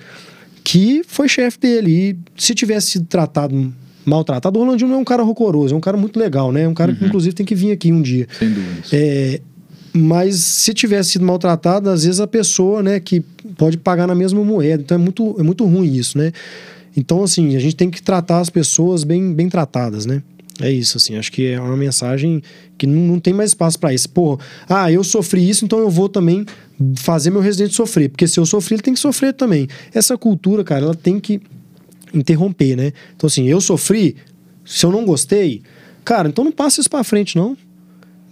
[0.62, 1.90] que foi chefe dele.
[1.90, 3.72] E se tivesse sido tratado,
[4.04, 6.62] maltratado, o Orlandinho não é um cara rocoroso, é um cara muito legal, né?
[6.62, 8.26] É um cara que, inclusive, tem que vir aqui um dia.
[8.38, 8.92] Sem dúvidas.
[8.92, 9.40] É,
[9.92, 13.20] mas se tivesse sido maltratado, às vezes a pessoa, né, que
[13.56, 14.82] pode pagar na mesma moeda.
[14.82, 16.32] Então é muito, é muito ruim isso, né?
[16.96, 20.22] Então, assim, a gente tem que tratar as pessoas bem, bem tratadas, né?
[20.60, 21.16] É isso, assim.
[21.16, 22.42] Acho que é uma mensagem
[22.76, 24.08] que não, não tem mais espaço para isso.
[24.10, 24.38] Pô,
[24.68, 26.44] ah, eu sofri isso, então eu vou também
[26.96, 28.08] fazer meu residente sofrer.
[28.10, 29.66] Porque se eu sofri, ele tem que sofrer também.
[29.94, 31.40] Essa cultura, cara, ela tem que
[32.12, 32.92] interromper, né?
[33.16, 34.16] Então, assim, eu sofri,
[34.64, 35.62] se eu não gostei,
[36.04, 37.56] cara, então não passa isso para frente, não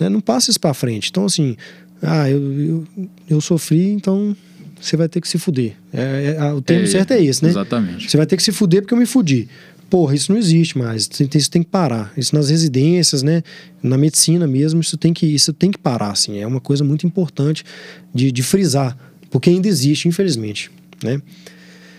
[0.01, 0.09] né?
[0.09, 1.11] Não passa isso pra frente.
[1.11, 1.57] Então, assim,
[2.03, 2.87] ah, eu, eu,
[3.29, 4.35] eu sofri, então
[4.81, 5.75] você vai ter que se fuder.
[5.93, 7.51] É, é- o termo É, certo é esse, né?
[7.51, 8.11] Exatamente.
[8.11, 9.47] Você vai ter que se fuder porque eu me fudi.
[9.91, 11.03] Porra, isso não existe mais.
[11.03, 12.13] Isso tem, que parar.
[12.17, 13.43] Isso nas residências, né?
[13.83, 16.39] Na medicina mesmo, isso tem que, isso tem que parar, assim.
[16.39, 17.65] É uma coisa muito importante
[18.15, 18.97] de, de frisar.
[19.31, 20.71] Porque ainda existe, infelizmente,
[21.03, 21.21] né?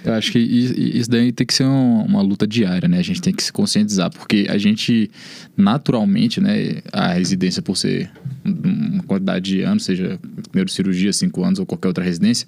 [0.04, 2.98] Eu acho que isso daí tem que ser uma luta diária, né?
[2.98, 5.10] A gente tem que se conscientizar, porque a gente,
[5.56, 6.82] naturalmente, né?
[6.92, 8.10] A residência, por ser
[8.44, 10.20] uma quantidade de anos, seja
[10.54, 12.48] neurocirurgia, cinco anos ou qualquer outra residência,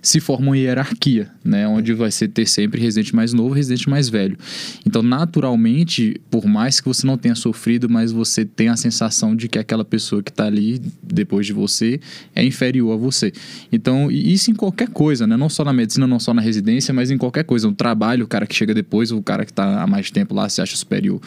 [0.00, 1.66] se forma uma hierarquia, né?
[1.66, 4.38] Onde vai ser ter sempre residente mais novo residente mais velho.
[4.86, 9.48] Então, naturalmente, por mais que você não tenha sofrido, mas você tem a sensação de
[9.48, 12.00] que aquela pessoa que está ali depois de você
[12.34, 13.32] é inferior a você.
[13.72, 15.36] Então, isso em qualquer coisa, né?
[15.36, 17.66] Não só na medicina, não só na residência, mas em qualquer coisa.
[17.66, 20.48] No trabalho, o cara que chega depois, o cara que está há mais tempo lá
[20.48, 21.20] se acha superior.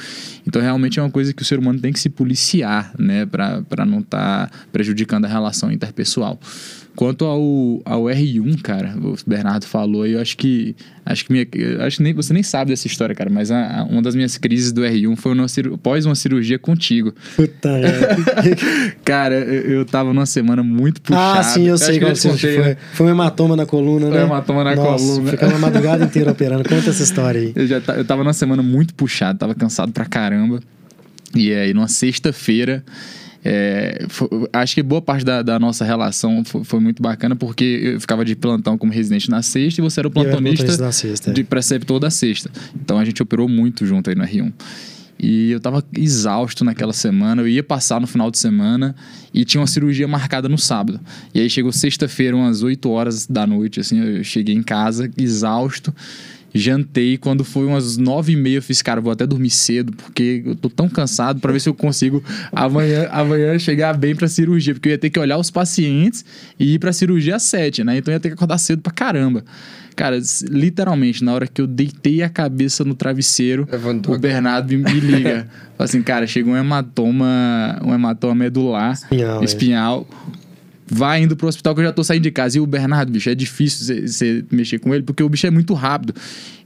[0.47, 3.26] Então, realmente é uma coisa que o ser humano tem que se policiar, né?
[3.26, 6.39] Para não estar tá prejudicando a relação interpessoal.
[6.95, 10.75] Quanto ao, ao R1, cara, o Bernardo falou, eu acho que.
[11.05, 11.45] Acho que minha,
[11.85, 14.37] acho que nem, você nem sabe dessa história, cara, mas a, a, uma das minhas
[14.37, 17.13] crises do R1 foi uma, após uma cirurgia contigo.
[17.35, 18.15] Puta, é.
[19.05, 21.39] cara, eu, eu tava numa semana muito puxada.
[21.39, 22.57] Ah, sim, eu, sei qual foi.
[22.57, 22.77] Né?
[22.93, 24.15] Foi um hematoma na coluna, foi né?
[24.15, 25.31] Foi um hematoma na Nossa, coluna.
[25.31, 26.67] Ficou uma madrugada inteira operando.
[26.67, 27.53] Conta essa história aí.
[27.55, 30.59] Eu, já, eu tava numa semana muito puxada, tava cansado pra caramba.
[31.35, 32.83] E aí, numa sexta-feira.
[33.47, 37.93] É, foi, acho que boa parte da, da nossa relação foi, foi, muito bacana porque
[37.93, 41.29] eu ficava de plantão como residente na sexta e você era o plantonista na sexta,
[41.29, 41.33] é.
[41.33, 42.49] de preceptor da sexta.
[42.75, 44.51] Então a gente operou muito junto aí no R1.
[45.19, 48.95] E eu tava exausto naquela semana, eu ia passar no final de semana
[49.31, 50.99] e tinha uma cirurgia marcada no sábado.
[51.31, 55.93] E aí chegou sexta-feira, umas 8 horas da noite, assim, eu cheguei em casa exausto
[56.55, 57.17] jantei.
[57.17, 60.55] Quando foi umas nove e meia, eu fiz, cara, vou até dormir cedo, porque eu
[60.55, 64.89] tô tão cansado para ver se eu consigo amanhã, amanhã chegar bem pra cirurgia, porque
[64.89, 66.23] eu ia ter que olhar os pacientes
[66.57, 67.97] e ir pra cirurgia às sete, né?
[67.97, 69.43] Então eu ia ter que acordar cedo pra caramba.
[69.95, 74.99] Cara, literalmente, na hora que eu deitei a cabeça no travesseiro, Levantou o Bernardo me
[74.99, 75.47] liga.
[75.77, 78.97] Fala assim, cara, chegou um hematoma, um hematoma medular,
[79.41, 80.07] espinhal.
[80.41, 80.44] É.
[80.88, 82.57] vai indo pro hospital que eu já tô saindo de casa.
[82.57, 85.73] E o Bernardo, bicho, é difícil você mexer com ele, porque o bicho é muito
[85.73, 86.13] rápido.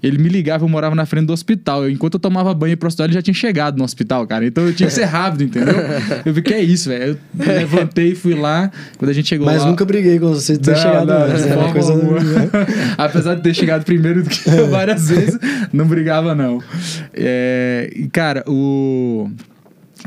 [0.02, 1.84] Ele me ligava, eu morava na frente do hospital.
[1.84, 4.46] Eu, enquanto eu tomava banho pro hospital, ele já tinha chegado no hospital, cara.
[4.46, 5.76] Então eu tinha que ser rápido, entendeu?
[6.26, 7.18] Eu vi que é isso, velho.
[7.38, 8.72] Eu levantei, fui lá.
[8.98, 9.64] Quando a gente chegou Mas lá...
[9.64, 11.46] Mas nunca briguei com você de ter não, chegado não, antes.
[11.46, 11.74] Né?
[11.74, 11.94] Coisa
[12.98, 15.38] Apesar de ter chegado primeiro do que eu várias vezes,
[15.72, 16.62] não brigava, não.
[17.14, 18.08] É...
[18.12, 19.30] Cara, o...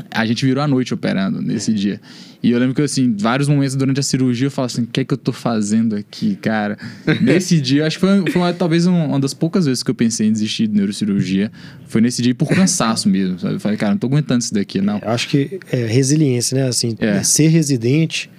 [0.09, 1.73] A gente virou a noite operando nesse é.
[1.75, 2.01] dia.
[2.43, 4.99] E eu lembro que, assim, vários momentos durante a cirurgia eu falo assim: o que
[4.99, 6.77] é que eu tô fazendo aqui, cara?
[7.21, 10.27] nesse dia, acho que foi, foi uma, talvez uma das poucas vezes que eu pensei
[10.27, 11.49] em desistir de neurocirurgia.
[11.87, 13.39] Foi nesse dia por cansaço mesmo.
[13.39, 13.53] Sabe?
[13.53, 14.99] Eu falei, cara, não tô aguentando isso daqui, não.
[14.99, 16.67] Eu acho que é resiliência, né?
[16.67, 17.23] Assim, é.
[17.23, 18.29] ser residente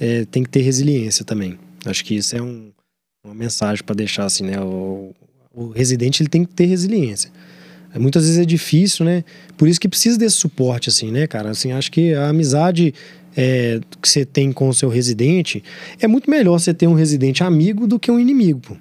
[0.00, 1.58] é, tem que ter resiliência também.
[1.84, 2.70] Acho que isso é um,
[3.22, 4.58] uma mensagem para deixar, assim, né?
[4.58, 5.14] O,
[5.52, 7.30] o residente ele tem que ter resiliência.
[7.98, 9.24] Muitas vezes é difícil, né?
[9.56, 11.50] Por isso que precisa desse suporte, assim, né, cara?
[11.50, 12.94] Assim, acho que a amizade
[13.36, 15.62] é, que você tem com o seu residente,
[16.00, 18.76] é muito melhor você ter um residente amigo do que um inimigo, pô.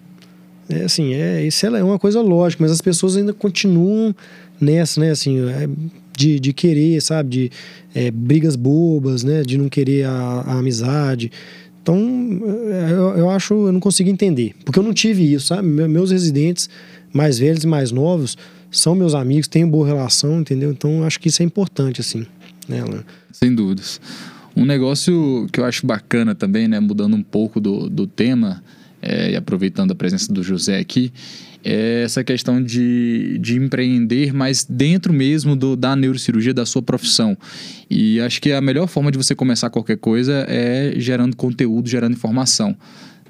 [0.70, 4.16] É assim, é, isso é uma coisa lógica, mas as pessoas ainda continuam
[4.62, 5.68] nessa, né, assim, é,
[6.16, 7.52] de, de querer, sabe, de
[7.96, 11.32] é, brigas bobas, né, de não querer a, a amizade.
[11.82, 11.98] Então,
[12.72, 15.68] é, eu, eu acho, eu não consigo entender, porque eu não tive isso, sabe?
[15.68, 16.70] Meus residentes
[17.12, 18.38] mais velhos e mais novos
[18.70, 20.70] são meus amigos, tenho boa relação, entendeu?
[20.70, 22.28] Então, acho que isso é importante, assim,
[22.68, 22.84] né?
[23.32, 24.00] Sem dúvidas.
[24.60, 28.62] Um negócio que eu acho bacana também, né, mudando um pouco do, do tema
[29.02, 31.14] é, e aproveitando a presença do José aqui,
[31.64, 37.38] é essa questão de, de empreender, mas dentro mesmo do, da neurocirurgia, da sua profissão.
[37.90, 42.12] E acho que a melhor forma de você começar qualquer coisa é gerando conteúdo, gerando
[42.12, 42.76] informação.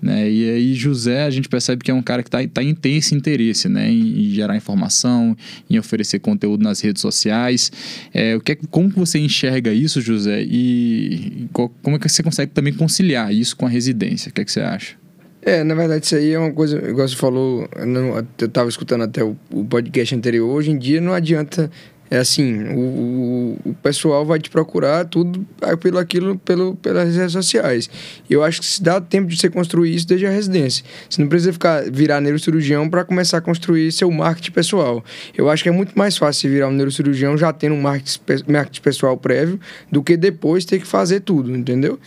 [0.01, 0.29] Né?
[0.29, 3.15] E aí José, a gente percebe que é um cara que tá, tá, tem esse
[3.15, 3.89] interesse né?
[3.89, 5.35] em, em, gerar informação,
[5.69, 7.71] em oferecer conteúdo nas redes sociais.
[8.13, 10.43] É, o que é, como você enxerga isso, José?
[10.43, 14.29] E, e como é que você consegue também conciliar isso com a residência?
[14.29, 14.95] O que, é que você acha?
[15.41, 19.23] É, na verdade, isso aí é uma coisa, igual você falou, eu estava escutando até
[19.23, 21.71] o, o podcast anterior, hoje em dia não adianta
[22.11, 25.45] é assim, o, o, pessoal vai te procurar tudo
[25.79, 27.89] pelo aquilo, pelo, pelas redes sociais.
[28.27, 30.83] Eu acho que se dá tempo de você construir isso desde a residência.
[31.07, 35.03] Você não precisa ficar virar neurocirurgião para começar a construir seu marketing pessoal.
[35.37, 38.19] Eu acho que é muito mais fácil você virar um neurocirurgião já tendo um marketing,
[38.47, 39.59] marketing pessoal prévio
[39.91, 41.99] do que depois ter que fazer tudo, entendeu?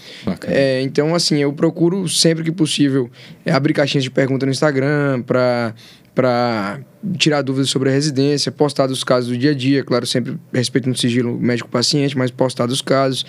[0.46, 3.08] É, então, assim, eu procuro sempre que possível
[3.46, 6.80] abrir caixinhas de pergunta no Instagram para
[7.18, 10.94] tirar dúvidas sobre a residência, postar dos casos do dia a dia, claro, sempre respeitando
[10.94, 13.26] o sigilo médico-paciente, mas postar dos casos.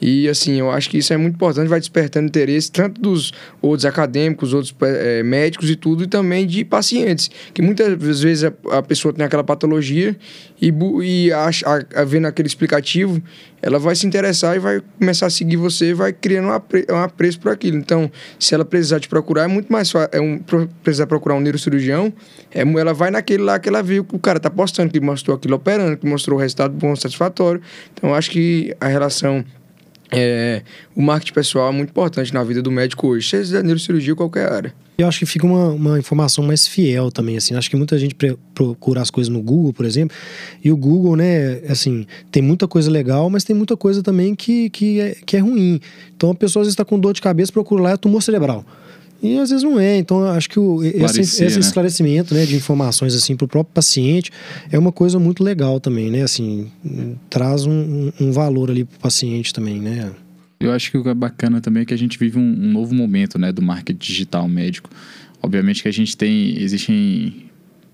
[0.00, 3.84] E assim, eu acho que isso é muito importante, vai despertando interesse tanto dos outros
[3.84, 7.30] acadêmicos, outros é, médicos e tudo, e também de pacientes.
[7.52, 10.16] Que muitas vezes a, a pessoa tem aquela patologia
[10.60, 13.22] e, e acha, a, a, vendo aquele explicativo,
[13.60, 16.96] ela vai se interessar e vai começar a seguir você vai criando um, apre, um
[16.96, 17.76] apreço por aquilo.
[17.76, 20.08] Então, se ela precisar te procurar, é muito mais fácil.
[20.12, 20.38] É um,
[20.82, 22.10] precisar procurar um neurocirurgião,
[22.50, 25.36] é, ela vai naquele lá que ela viu que o cara tá postando, que mostrou
[25.36, 27.60] aquilo operando, que mostrou o resultado bom, satisfatório.
[27.92, 29.44] Então, acho que a relação
[30.12, 30.62] é,
[30.94, 34.50] o marketing pessoal é muito importante na vida do médico hoje, seja neurocirurgia ou qualquer
[34.50, 34.74] área.
[34.98, 37.54] Eu acho que fica uma, uma informação mais fiel também, assim.
[37.54, 38.14] Acho que muita gente
[38.54, 40.14] procura as coisas no Google, por exemplo,
[40.62, 44.68] e o Google, né, assim, tem muita coisa legal, mas tem muita coisa também que,
[44.68, 45.80] que, é, que é ruim.
[46.14, 48.64] Então a pessoa às vezes está com dor de cabeça, procura lá, é tumor cerebral.
[49.22, 49.98] E às vezes não é.
[49.98, 51.60] Então, acho que o, esse, esse né?
[51.60, 54.30] esclarecimento né, de informações assim para o próprio paciente
[54.70, 56.22] é uma coisa muito legal também, né?
[56.22, 56.70] Assim,
[57.28, 60.10] traz um, um valor ali para o paciente também, né?
[60.58, 62.72] Eu acho que o que é bacana também é que a gente vive um, um
[62.72, 64.90] novo momento né, do marketing digital médico.
[65.42, 66.60] Obviamente que a gente tem.
[66.60, 67.49] Existem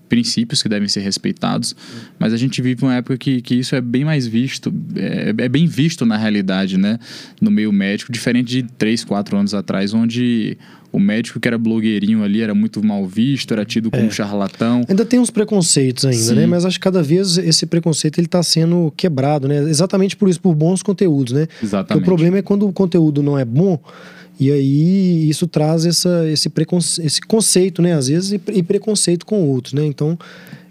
[0.07, 1.75] princípios que devem ser respeitados,
[2.17, 5.49] mas a gente vive uma época que, que isso é bem mais visto, é, é
[5.49, 6.99] bem visto na realidade, né,
[7.41, 10.57] no meio médico, diferente de três, quatro anos atrás, onde
[10.91, 14.09] o médico que era blogueirinho ali era muito mal visto, era tido como é.
[14.09, 14.83] charlatão.
[14.87, 16.29] Ainda tem uns preconceitos ainda, né?
[16.29, 16.35] Sim.
[16.35, 16.45] né?
[16.47, 19.57] Mas acho que cada vez esse preconceito ele está sendo quebrado, né?
[19.57, 21.47] Exatamente por isso, por bons conteúdos, né?
[21.61, 21.87] Exatamente.
[21.87, 23.79] Porque o problema é quando o conteúdo não é bom,
[24.39, 27.01] e aí isso traz essa, esse, preconce...
[27.03, 27.93] esse conceito, né?
[27.93, 29.85] Às vezes, e preconceito com outros, né?
[29.85, 30.17] Então,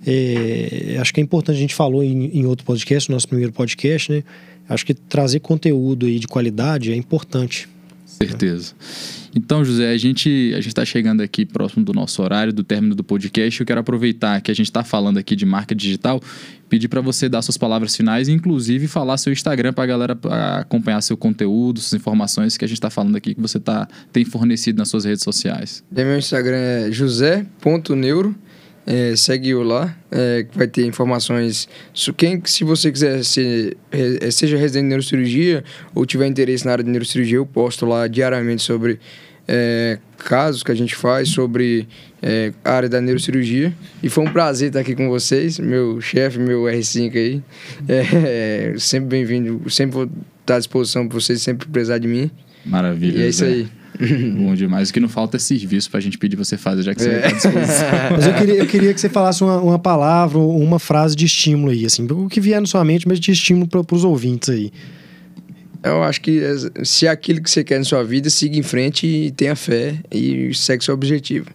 [0.06, 0.96] é...
[1.00, 4.22] acho que é importante, a gente falou em, em outro podcast, nosso primeiro podcast, né?
[4.68, 7.68] Acho que trazer conteúdo aí de qualidade é importante.
[8.16, 8.74] Certeza.
[9.34, 13.04] Então, José, a gente a está chegando aqui próximo do nosso horário, do término do
[13.04, 13.60] podcast.
[13.60, 16.22] Eu quero aproveitar que a gente está falando aqui de marca digital,
[16.70, 20.18] pedir para você dar suas palavras finais e, inclusive, falar seu Instagram para a galera
[20.58, 24.24] acompanhar seu conteúdo, suas informações que a gente está falando aqui, que você tá, tem
[24.24, 25.84] fornecido nas suas redes sociais.
[25.90, 28.34] Meu Instagram é josé.neuro.
[28.86, 31.68] É, segue o lá, é, vai ter informações.
[32.16, 36.84] Quem, se você quiser ser, é, seja residente de neurocirurgia ou tiver interesse na área
[36.84, 39.00] de neurocirurgia, eu posto lá diariamente sobre
[39.48, 41.88] é, casos que a gente faz, sobre
[42.22, 43.72] é, a área da neurocirurgia.
[44.02, 47.42] E foi um prazer estar aqui com vocês, meu chefe, meu R5 aí.
[47.88, 50.10] É, sempre bem-vindo, sempre vou
[50.40, 52.30] estar à disposição para vocês, sempre precisar de mim.
[52.64, 53.18] Maravilha.
[53.18, 53.68] E é isso aí.
[54.36, 54.90] Bom demais.
[54.90, 57.18] O que não falta é serviço pra gente pedir você fazer, já que você é.
[57.20, 57.88] tá à disposição.
[58.12, 61.24] Mas eu queria, eu queria que você falasse uma, uma palavra ou uma frase de
[61.24, 64.48] estímulo aí, assim, o que vier na sua mente, mas de estímulo para os ouvintes
[64.48, 64.70] aí.
[65.82, 68.62] Eu acho que é, se é aquilo que você quer na sua vida, siga em
[68.62, 71.46] frente e tenha fé e segue seu objetivo.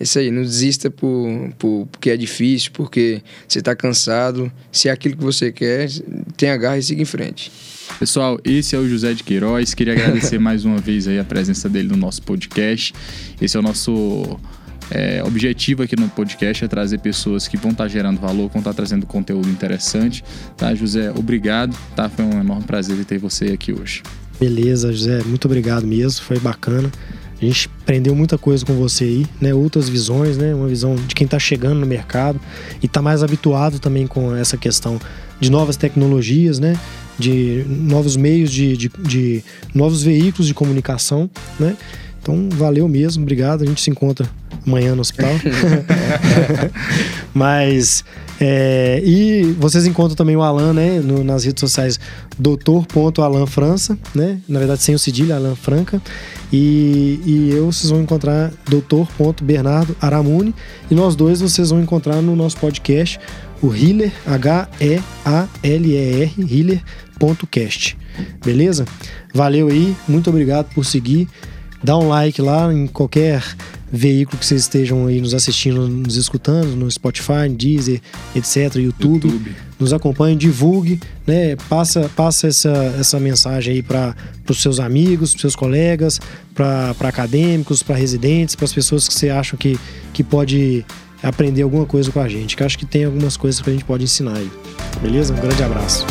[0.00, 4.50] Isso aí, não desista por, por, porque é difícil, porque você está cansado.
[4.72, 5.90] Se é aquilo que você quer,
[6.36, 7.52] tenha garra e siga em frente.
[7.98, 9.74] Pessoal, esse é o José de Queiroz.
[9.74, 12.94] Queria agradecer mais uma vez aí a presença dele no nosso podcast.
[13.40, 14.38] Esse é o nosso
[14.90, 18.60] é, objetivo aqui no podcast é trazer pessoas que vão estar tá gerando valor, vão
[18.60, 20.24] estar tá trazendo conteúdo interessante.
[20.56, 21.10] Tá, José?
[21.10, 21.76] Obrigado.
[21.94, 22.08] Tá?
[22.08, 24.02] Foi um enorme prazer ter você aqui hoje.
[24.38, 25.22] Beleza, José.
[25.24, 26.24] Muito obrigado mesmo.
[26.24, 26.90] Foi bacana.
[27.40, 29.54] A gente aprendeu muita coisa com você aí, né?
[29.54, 30.54] Outras visões, né?
[30.54, 32.38] Uma visão de quem está chegando no mercado
[32.82, 35.00] e está mais habituado também com essa questão
[35.40, 36.78] de novas tecnologias, né?
[37.18, 41.76] De novos meios de, de, de novos veículos de comunicação, né?
[42.20, 43.62] Então, valeu mesmo, obrigado.
[43.62, 44.28] A gente se encontra
[44.66, 45.32] amanhã no hospital.
[47.34, 48.04] Mas.
[48.42, 50.98] É, e vocês encontram também o Alan, né?
[51.00, 52.00] No, nas redes sociais,
[52.38, 54.38] doutor.alanfrança, né?
[54.48, 56.00] Na verdade, sem o cedilha, Alan Franca.
[56.50, 60.54] E, e eu vocês vão encontrar doutor.bernardo Aramuni.
[60.90, 63.20] E nós dois vocês vão encontrar no nosso podcast,
[63.62, 65.02] o Healer, H-E-A-L-E-R,
[66.38, 67.98] Healer.cast.
[68.42, 68.86] Beleza?
[69.34, 71.28] Valeu aí, muito obrigado por seguir.
[71.82, 73.42] Dá um like lá em qualquer
[73.90, 78.00] veículo que vocês estejam aí nos assistindo, nos escutando, no Spotify, Deezer,
[78.34, 79.28] etc, YouTube.
[79.28, 79.56] YouTube.
[79.78, 81.56] Nos acompanhe, divulgue, né?
[81.68, 84.14] Passa, passa essa, essa mensagem aí para
[84.48, 86.20] os seus amigos, para seus colegas,
[86.54, 89.78] para acadêmicos, para residentes, para as pessoas que você acha que,
[90.12, 90.84] que pode
[91.22, 92.56] aprender alguma coisa com a gente.
[92.56, 94.50] Que acho que tem algumas coisas que a gente pode ensinar aí.
[95.00, 95.32] Beleza?
[95.32, 96.06] Um grande abraço.